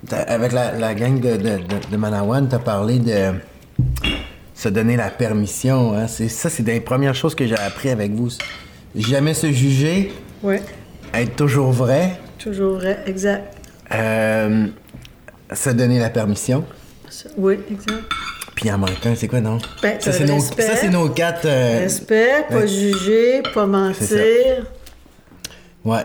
T'as- 0.07 0.21
Avec 0.23 0.51
la, 0.51 0.73
la 0.73 0.93
gang 0.93 1.19
de, 1.19 1.31
de, 1.37 1.57
de, 1.57 1.91
de 1.91 1.97
Manawan, 1.97 2.47
tu 2.47 2.55
as 2.55 2.59
parlé 2.59 2.99
de 2.99 3.33
se 4.53 4.69
donner 4.69 4.95
la 4.97 5.09
permission. 5.09 5.93
Hein? 5.93 6.07
C'est, 6.07 6.27
ça, 6.29 6.49
c'est 6.49 6.63
des 6.63 6.79
premières 6.81 7.15
choses 7.15 7.35
que 7.35 7.47
j'ai 7.47 7.57
appris 7.57 7.89
avec 7.89 8.11
vous. 8.11 8.29
Jamais 8.95 9.33
se 9.33 9.51
juger, 9.51 10.11
Oui, 10.43 10.55
être 11.13 11.35
toujours 11.35 11.71
vrai, 11.71 12.19
toujours 12.37 12.75
vrai, 12.75 12.99
exact. 13.05 13.55
euh, 13.93 14.67
se 15.53 15.69
donner 15.69 15.99
la 15.99 16.09
permission. 16.09 16.65
Oui, 17.37 17.59
exact. 17.71 18.03
Puis 18.55 18.71
en 18.71 18.77
manquant, 18.77 19.13
c'est 19.15 19.27
quoi, 19.27 19.39
non? 19.41 19.57
Ben, 19.81 19.99
ça, 20.01 20.11
c'est 20.11 20.25
nos, 20.25 20.35
respect. 20.35 20.61
ça, 20.63 20.75
c'est 20.75 20.89
nos 20.89 21.09
quatre. 21.09 21.45
euh, 21.45 21.79
Respect, 21.79 22.45
pas 22.49 22.55
ouais. 22.57 22.67
juger, 22.67 23.41
pas 23.53 23.65
mentir, 23.65 24.65
Ouais. 25.85 26.03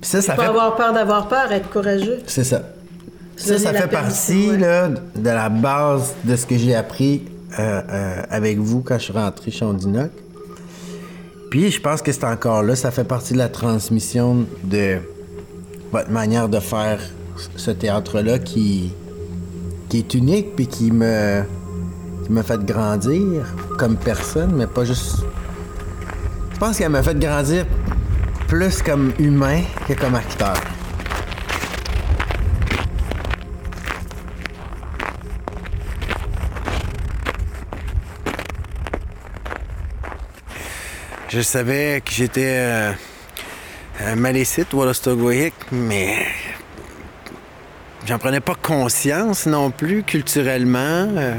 Puis 0.00 0.08
ça, 0.10 0.22
ça 0.22 0.34
pas 0.34 0.42
fait. 0.42 0.48
avoir 0.48 0.76
peur 0.76 0.92
d'avoir 0.92 1.28
peur, 1.28 1.50
être 1.52 1.68
courageux. 1.68 2.20
C'est 2.26 2.44
ça. 2.44 2.62
Ça, 3.36 3.58
ça 3.58 3.72
fait 3.72 3.88
partie 3.88 4.50
ouais. 4.50 4.58
là, 4.58 4.88
de 4.88 5.30
la 5.30 5.48
base 5.48 6.14
de 6.24 6.36
ce 6.36 6.46
que 6.46 6.56
j'ai 6.56 6.74
appris 6.74 7.22
euh, 7.58 7.80
euh, 7.90 8.22
avec 8.30 8.58
vous 8.58 8.82
quand 8.82 8.98
je 8.98 9.04
suis 9.04 9.12
rentré 9.12 9.50
chez 9.50 9.64
Ondinoc. 9.64 10.10
Puis 11.50 11.70
je 11.72 11.80
pense 11.80 12.00
que 12.02 12.12
c'est 12.12 12.24
encore 12.24 12.62
là, 12.62 12.76
ça 12.76 12.90
fait 12.92 13.02
partie 13.04 13.32
de 13.32 13.38
la 13.38 13.48
transmission 13.48 14.46
de 14.62 14.98
votre 15.90 16.10
manière 16.10 16.48
de 16.48 16.60
faire 16.60 17.00
ce 17.56 17.70
théâtre-là 17.72 18.38
qui, 18.38 18.92
qui 19.90 19.98
est 19.98 20.14
unique 20.14 20.54
puis 20.54 20.68
qui 20.68 20.92
me, 20.92 21.42
qui 22.24 22.32
m'a 22.32 22.44
fait 22.44 22.64
grandir 22.64 23.44
comme 23.76 23.96
personne, 23.96 24.52
mais 24.54 24.68
pas 24.68 24.84
juste. 24.84 25.16
Je 26.54 26.58
pense 26.58 26.78
qu'elle 26.78 26.90
m'a 26.90 27.02
fait 27.02 27.18
grandir 27.18 27.66
plus 28.46 28.82
comme 28.82 29.12
humain 29.18 29.62
que 29.88 29.94
comme 29.94 30.14
acteur. 30.14 30.54
Je 41.28 41.40
savais 41.40 42.00
que 42.04 42.12
j'étais 42.12 42.58
euh, 42.58 44.16
malécite 44.16 44.72
Wallastogoïque, 44.72 45.54
mais 45.72 46.26
j'en 48.06 48.18
prenais 48.18 48.40
pas 48.40 48.54
conscience 48.54 49.46
non 49.46 49.70
plus 49.70 50.02
culturellement. 50.02 51.08
Euh, 51.16 51.34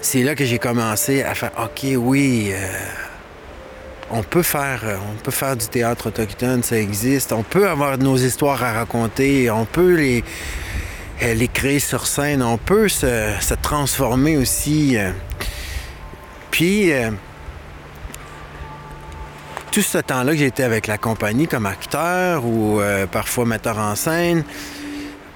C'est 0.00 0.22
là 0.22 0.34
que 0.34 0.44
j'ai 0.44 0.58
commencé 0.58 1.22
à 1.22 1.34
faire 1.34 1.50
OK, 1.58 1.84
oui, 1.96 2.50
euh, 2.52 2.68
on 4.10 4.22
peut 4.22 4.42
faire 4.42 4.82
euh, 4.84 4.96
on 5.12 5.16
peut 5.20 5.32
faire 5.32 5.56
du 5.56 5.66
théâtre 5.66 6.08
autochtone, 6.08 6.62
ça 6.62 6.78
existe. 6.78 7.32
On 7.32 7.42
peut 7.42 7.68
avoir 7.68 7.98
nos 7.98 8.16
histoires 8.16 8.62
à 8.62 8.72
raconter, 8.72 9.50
on 9.50 9.64
peut 9.64 9.94
les 9.94 10.24
les 11.22 11.48
créer 11.48 11.78
sur 11.78 12.06
scène, 12.06 12.42
on 12.42 12.58
peut 12.58 12.88
se, 12.88 13.32
se 13.40 13.54
transformer 13.54 14.36
aussi. 14.36 14.98
puis, 16.50 16.92
tout 19.76 19.82
ce 19.82 19.98
temps-là 19.98 20.32
que 20.32 20.38
j'étais 20.38 20.62
avec 20.62 20.86
la 20.86 20.96
compagnie 20.96 21.46
comme 21.46 21.66
acteur 21.66 22.46
ou 22.46 22.80
euh, 22.80 23.06
parfois 23.06 23.44
metteur 23.44 23.76
en 23.76 23.94
scène, 23.94 24.42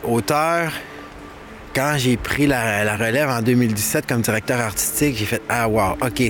auteur, 0.02 0.72
quand 1.74 1.96
j'ai 1.98 2.16
pris 2.16 2.46
la, 2.46 2.82
la 2.82 2.96
relève 2.96 3.28
en 3.28 3.42
2017 3.42 4.06
comme 4.06 4.22
directeur 4.22 4.58
artistique, 4.58 5.18
j'ai 5.18 5.26
fait 5.26 5.42
Ah, 5.46 5.68
wow, 5.68 5.98
OK. 6.00 6.22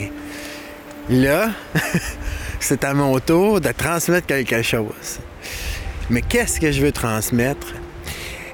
Là, 1.09 1.51
c'est 2.59 2.83
à 2.83 2.95
mon 2.95 3.21
tour 3.21 3.61
de 3.61 3.71
transmettre 3.71 4.27
quelque 4.27 4.61
chose. 4.63 5.21
Mais 6.11 6.23
qu'est-ce 6.23 6.59
que 6.59 6.73
je 6.73 6.83
veux 6.83 6.91
transmettre? 6.91 7.69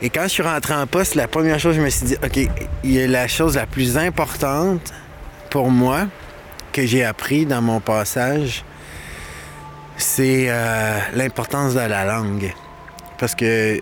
Et 0.03 0.11
quand 0.11 0.25
je 0.25 0.29
suis 0.29 0.42
rentré 0.42 0.75
en 0.75 0.87
poste, 0.87 1.14
la 1.14 1.29
première 1.29 1.59
chose, 1.59 1.77
je 1.77 1.81
me 1.81 1.88
suis 1.88 2.05
dit 2.05 2.16
OK, 2.23 2.37
il 2.85 2.90
y 2.90 3.01
a 3.01 3.07
la 3.07 3.27
chose 3.27 3.57
la 3.57 3.64
plus 3.64 3.97
importante 3.97 4.92
pour 5.49 5.71
moi 5.71 6.09
que 6.75 6.85
j'ai 6.85 7.05
appris 7.05 7.47
dans 7.47 7.62
mon 7.62 7.81
passage, 7.81 8.62
c'est 9.97 10.47
euh, 10.49 10.99
l'importance 11.15 11.75
de 11.75 11.81
la 11.81 12.05
langue. 12.05 12.53
Parce 13.19 13.35
que 13.35 13.81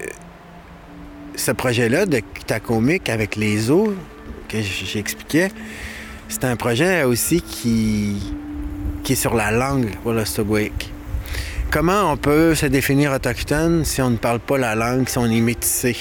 ce 1.35 1.51
projet-là 1.51 2.07
de 2.07 2.21
Tacomic 2.47 3.09
avec 3.09 3.37
les 3.37 3.71
eaux 3.71 3.95
que 4.49 4.59
j'expliquais, 4.61 5.51
c'est 6.29 6.45
un 6.45 6.57
projet 6.57 7.03
aussi 7.05 7.43
qui, 7.43 8.33
est 9.09 9.15
sur 9.15 9.35
la 9.35 9.51
langue 9.51 9.89
Wolastoqiyik. 10.05 10.93
Comment 11.71 12.13
on 12.13 12.17
peut 12.17 12.55
se 12.55 12.67
définir 12.67 13.13
autochtone 13.13 13.85
si 13.85 14.01
on 14.01 14.11
ne 14.11 14.17
parle 14.17 14.39
pas 14.39 14.57
la 14.59 14.75
langue, 14.77 15.09
si 15.09 15.19
on 15.19 15.27
est 15.27 15.41
métissé? 15.41 15.97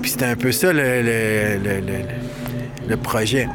Puis 0.00 0.12
c'était 0.12 0.26
un 0.26 0.36
peu 0.36 0.52
ça 0.52 0.72
le, 0.72 1.02
le- 1.02 1.58
le- 1.62 1.80
le- 1.80 2.88
le 2.88 2.96
projet. 2.96 3.48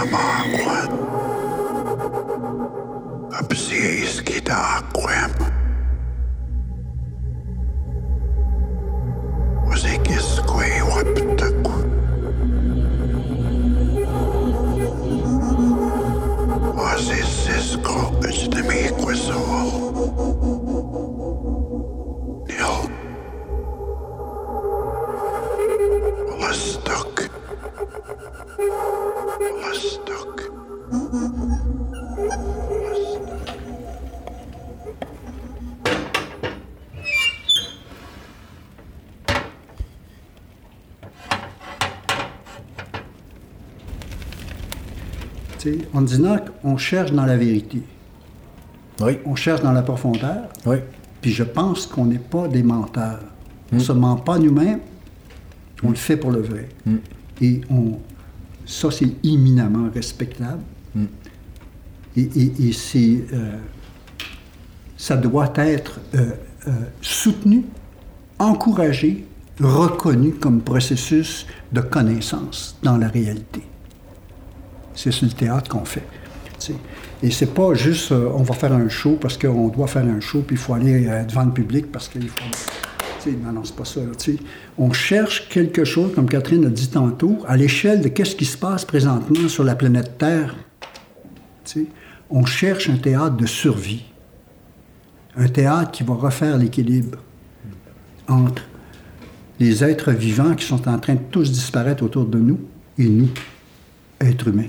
amacqua 0.00 0.78
absiescit 3.40 4.48
aquam 4.50 5.35
en 45.96 46.02
disant 46.02 46.36
qu'on 46.62 46.76
cherche 46.76 47.12
dans 47.12 47.24
la 47.26 47.36
vérité. 47.36 47.82
Oui. 49.00 49.18
On 49.24 49.34
cherche 49.34 49.62
dans 49.62 49.72
la 49.72 49.82
profondeur. 49.82 50.48
Oui. 50.66 50.76
Puis 51.20 51.32
je 51.32 51.42
pense 51.42 51.86
qu'on 51.86 52.04
n'est 52.06 52.18
pas 52.18 52.48
des 52.48 52.62
menteurs. 52.62 53.20
On 53.72 53.76
ne 53.76 53.80
se 53.80 53.92
ment 53.92 54.16
pas 54.16 54.38
nous-mêmes, 54.38 54.80
on 55.82 55.88
le 55.90 55.96
fait 55.96 56.16
pour 56.16 56.30
le 56.30 56.40
vrai. 56.42 56.68
Et 57.40 57.60
on, 57.70 57.98
ça, 58.64 58.90
c'est 58.90 59.12
éminemment 59.24 59.88
respectable. 59.92 60.60
Et, 62.16 62.22
et- 62.22 62.68
et 62.68 62.72
c'est, 62.72 63.24
euh, 63.32 63.58
ça 64.96 65.16
doit 65.16 65.52
être 65.56 66.00
euh, 66.14 66.30
euh, 66.68 66.70
soutenu, 67.02 67.64
encouragé, 68.38 69.26
reconnu 69.60 70.32
comme 70.32 70.60
processus 70.60 71.46
de 71.72 71.80
connaissance 71.80 72.78
dans 72.82 72.96
la 72.98 73.08
réalité. 73.08 73.62
C'est 74.96 75.12
sur 75.12 75.26
le 75.26 75.32
théâtre 75.32 75.70
qu'on 75.70 75.84
fait. 75.84 76.02
tu 76.58 76.66
sais. 76.66 76.74
Et 77.22 77.30
c'est 77.30 77.54
pas 77.54 77.74
juste 77.74 78.12
euh, 78.12 78.30
on 78.34 78.42
va 78.42 78.54
faire 78.54 78.72
un 78.72 78.88
show 78.88 79.16
parce 79.20 79.38
qu'on 79.38 79.68
doit 79.68 79.86
faire 79.86 80.04
un 80.04 80.20
show, 80.20 80.42
puis 80.46 80.56
il 80.56 80.58
faut 80.58 80.74
aller 80.74 81.06
euh, 81.06 81.24
devant 81.24 81.44
le 81.44 81.52
public 81.52 81.90
parce 81.90 82.08
qu'il 82.08 82.28
faut. 82.28 82.44
tu 83.22 83.30
sais, 83.30 83.36
non, 83.36 83.52
non, 83.52 83.64
c'est 83.64 83.76
pas 83.76 83.84
ça. 83.84 84.00
On 84.76 84.92
cherche 84.92 85.48
quelque 85.48 85.84
chose, 85.84 86.14
comme 86.14 86.28
Catherine 86.28 86.66
a 86.66 86.70
dit 86.70 86.88
tantôt, 86.88 87.38
à 87.46 87.56
l'échelle 87.56 88.02
de 88.02 88.08
qu'est-ce 88.08 88.36
qui 88.36 88.44
se 88.44 88.58
passe 88.58 88.84
présentement 88.84 89.48
sur 89.48 89.64
la 89.64 89.74
planète 89.74 90.18
Terre. 90.18 90.56
On 92.28 92.44
cherche 92.44 92.90
un 92.90 92.96
théâtre 92.96 93.36
de 93.36 93.46
survie. 93.46 94.04
Un 95.36 95.48
théâtre 95.48 95.90
qui 95.90 96.02
va 96.02 96.14
refaire 96.14 96.56
l'équilibre 96.56 97.18
entre 98.28 98.62
les 99.58 99.84
êtres 99.84 100.12
vivants 100.12 100.54
qui 100.54 100.64
sont 100.64 100.88
en 100.88 100.98
train 100.98 101.14
de 101.14 101.20
tous 101.30 101.50
disparaître 101.50 102.02
autour 102.02 102.26
de 102.26 102.38
nous 102.38 102.58
et 102.98 103.06
nous, 103.06 103.28
êtres 104.20 104.48
humains. 104.48 104.68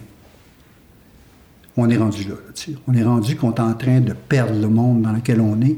On 1.80 1.90
est 1.90 1.98
rendu 1.98 2.24
là. 2.24 2.36
on 2.88 2.94
est 2.94 3.04
rendu 3.04 3.36
qu'on 3.36 3.54
est 3.54 3.60
en 3.60 3.74
train 3.76 4.00
de 4.02 4.14
perdre 4.14 4.60
le 4.60 4.68
monde 4.68 5.04
dans 5.04 5.12
lequel 5.14 5.40
on 5.42 5.62
est. 5.62 5.78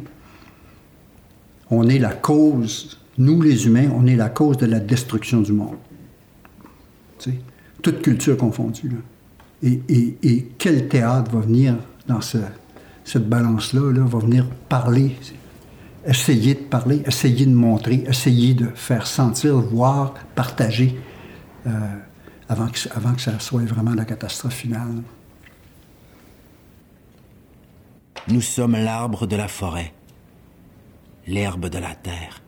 On 1.69 1.87
est 1.87 1.99
la 1.99 2.13
cause, 2.13 2.97
nous 3.17 3.41
les 3.41 3.67
humains, 3.67 3.89
on 3.93 4.07
est 4.07 4.15
la 4.15 4.29
cause 4.29 4.57
de 4.57 4.65
la 4.65 4.79
destruction 4.79 5.41
du 5.41 5.51
monde. 5.51 5.75
Toute 7.81 8.01
culture 8.01 8.37
confondue. 8.37 8.91
Et, 9.61 10.47
quel 10.57 10.87
théâtre 10.87 11.31
va 11.31 11.41
venir 11.41 11.75
dans 12.07 12.21
ce- 12.21 12.37
cette 13.03 13.27
balance-là, 13.27 13.91
là, 13.91 14.03
va 14.05 14.19
venir 14.19 14.45
parler, 14.69 15.15
essayer 16.05 16.53
de 16.55 16.59
parler, 16.61 17.01
essayer 17.05 17.45
de 17.45 17.53
montrer, 17.53 18.05
essayer 18.07 18.53
de 18.53 18.67
faire 18.73 19.05
sentir, 19.05 19.57
voir, 19.59 20.13
partager, 20.35 20.97
euh, 21.67 21.69
avant, 22.47 22.67
que, 22.67 22.79
avant 22.95 23.13
que 23.13 23.21
ça 23.21 23.37
soit 23.39 23.63
vraiment 23.63 23.93
la 23.93 24.05
catastrophe 24.05 24.53
finale. 24.55 25.01
Nous 28.27 28.41
sommes 28.41 28.73
l'arbre 28.73 29.25
de 29.25 29.35
la 29.35 29.47
forêt, 29.47 29.93
l'herbe 31.25 31.67
de 31.67 31.79
la 31.79 31.95
terre. 31.95 32.41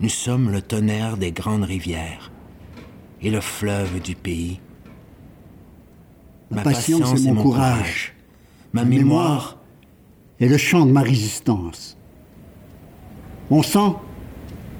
Nous 0.00 0.08
sommes 0.08 0.50
le 0.50 0.62
tonnerre 0.62 1.16
des 1.16 1.30
grandes 1.30 1.64
rivières 1.64 2.32
et 3.22 3.30
le 3.30 3.40
fleuve 3.40 4.00
du 4.00 4.14
pays. 4.14 4.60
Ma 6.50 6.62
passion, 6.62 7.04
c'est 7.16 7.30
mon 7.30 7.42
courage. 7.42 8.14
Ma 8.72 8.84
mémoire 8.84 9.58
est 10.40 10.48
le 10.48 10.56
chant 10.56 10.86
de 10.86 10.92
ma 10.92 11.02
résistance. 11.02 11.96
Mon 13.50 13.62
sang 13.62 14.00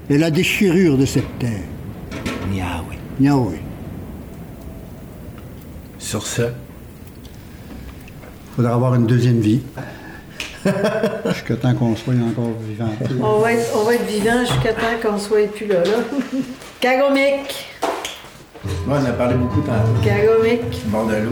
est 0.09 0.19
la 0.19 0.31
déchirure 0.31 0.97
de 0.97 1.05
cette 1.05 1.39
terre. 1.39 1.69
Yahweh. 2.53 2.99
Yahweh. 3.21 3.61
Sur 5.99 6.27
ce, 6.27 6.51
faudra 8.61 8.75
avoir 8.75 8.95
une 8.95 9.07
deuxième 9.07 9.41
vie. 9.41 9.61
Jusqu'à 11.27 11.57
temps 11.57 11.75
qu'on 11.75 11.97
soit 11.97 12.13
encore 12.13 12.53
vivant. 12.69 12.91
On 13.23 13.39
va 13.39 13.55
être, 13.55 13.71
on 13.75 13.85
va 13.85 13.95
être 13.95 14.07
vivant 14.07 14.45
jusqu'à 14.45 14.75
temps 14.75 14.99
qu'on 15.03 15.19
soit 15.19 15.51
plus 15.51 15.67
là. 15.67 15.83
là. 15.83 16.03
Kagomic! 16.81 17.67
moi, 18.87 18.99
on 19.01 19.07
a 19.07 19.13
parlé 19.13 19.37
beaucoup 19.37 19.63
tantôt. 19.63 20.05
Kagomic! 20.05 20.61
Bord 20.89 21.07
de 21.07 21.15
l'eau. 21.15 21.31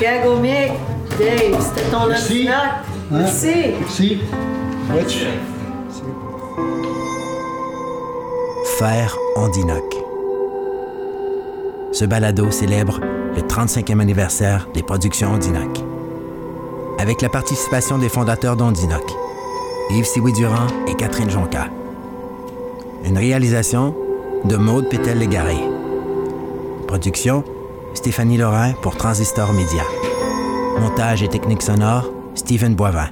Kagomic! 0.00 0.72
Dave, 1.18 1.60
c'était 1.60 1.90
ton 1.90 2.06
Merci. 2.06 2.48
Hein? 2.48 2.70
Merci. 3.10 3.52
Merci. 3.78 4.18
Rich. 4.90 5.26
Faire 8.78 9.14
Ondinoc. 9.36 10.05
Ce 11.96 12.04
balado 12.04 12.50
célèbre 12.50 13.00
le 13.34 13.40
35e 13.40 14.00
anniversaire 14.00 14.68
des 14.74 14.82
productions 14.82 15.32
Ondinoc. 15.32 15.82
Avec 16.98 17.22
la 17.22 17.30
participation 17.30 17.96
des 17.96 18.10
fondateurs 18.10 18.54
d'Ondinoc, 18.54 19.02
Yves 19.88 20.04
Siwi-Durand 20.04 20.66
et 20.88 20.94
Catherine 20.94 21.30
Jonca. 21.30 21.68
Une 23.06 23.16
réalisation 23.16 23.96
de 24.44 24.56
Maude 24.56 24.90
Pétel-Légaré. 24.90 25.56
Production 26.86 27.42
Stéphanie 27.94 28.36
Lorrain 28.36 28.74
pour 28.82 28.98
Transistor 28.98 29.54
Média. 29.54 29.84
Montage 30.78 31.22
et 31.22 31.28
technique 31.28 31.62
sonore 31.62 32.10
Stephen 32.34 32.74
Boivin. 32.74 33.08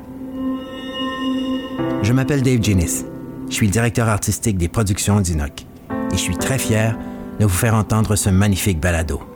Je 2.03 2.13
m'appelle 2.13 2.43
Dave 2.43 2.61
Ginis. 2.61 3.07
Je 3.49 3.55
suis 3.55 3.69
directeur 3.69 4.11
artistique 4.11 4.59
des 4.59 4.69
productions 4.69 5.23
d'Inoc. 5.23 5.65
Et 6.13 6.17
je 6.19 6.21
suis 6.21 6.37
très 6.37 6.59
fier 6.59 6.99
de 7.39 7.45
vous 7.45 7.49
faire 7.49 7.75
entendre 7.75 8.17
ce 8.17 8.31
magnifique 8.31 8.81
balado. 8.81 9.34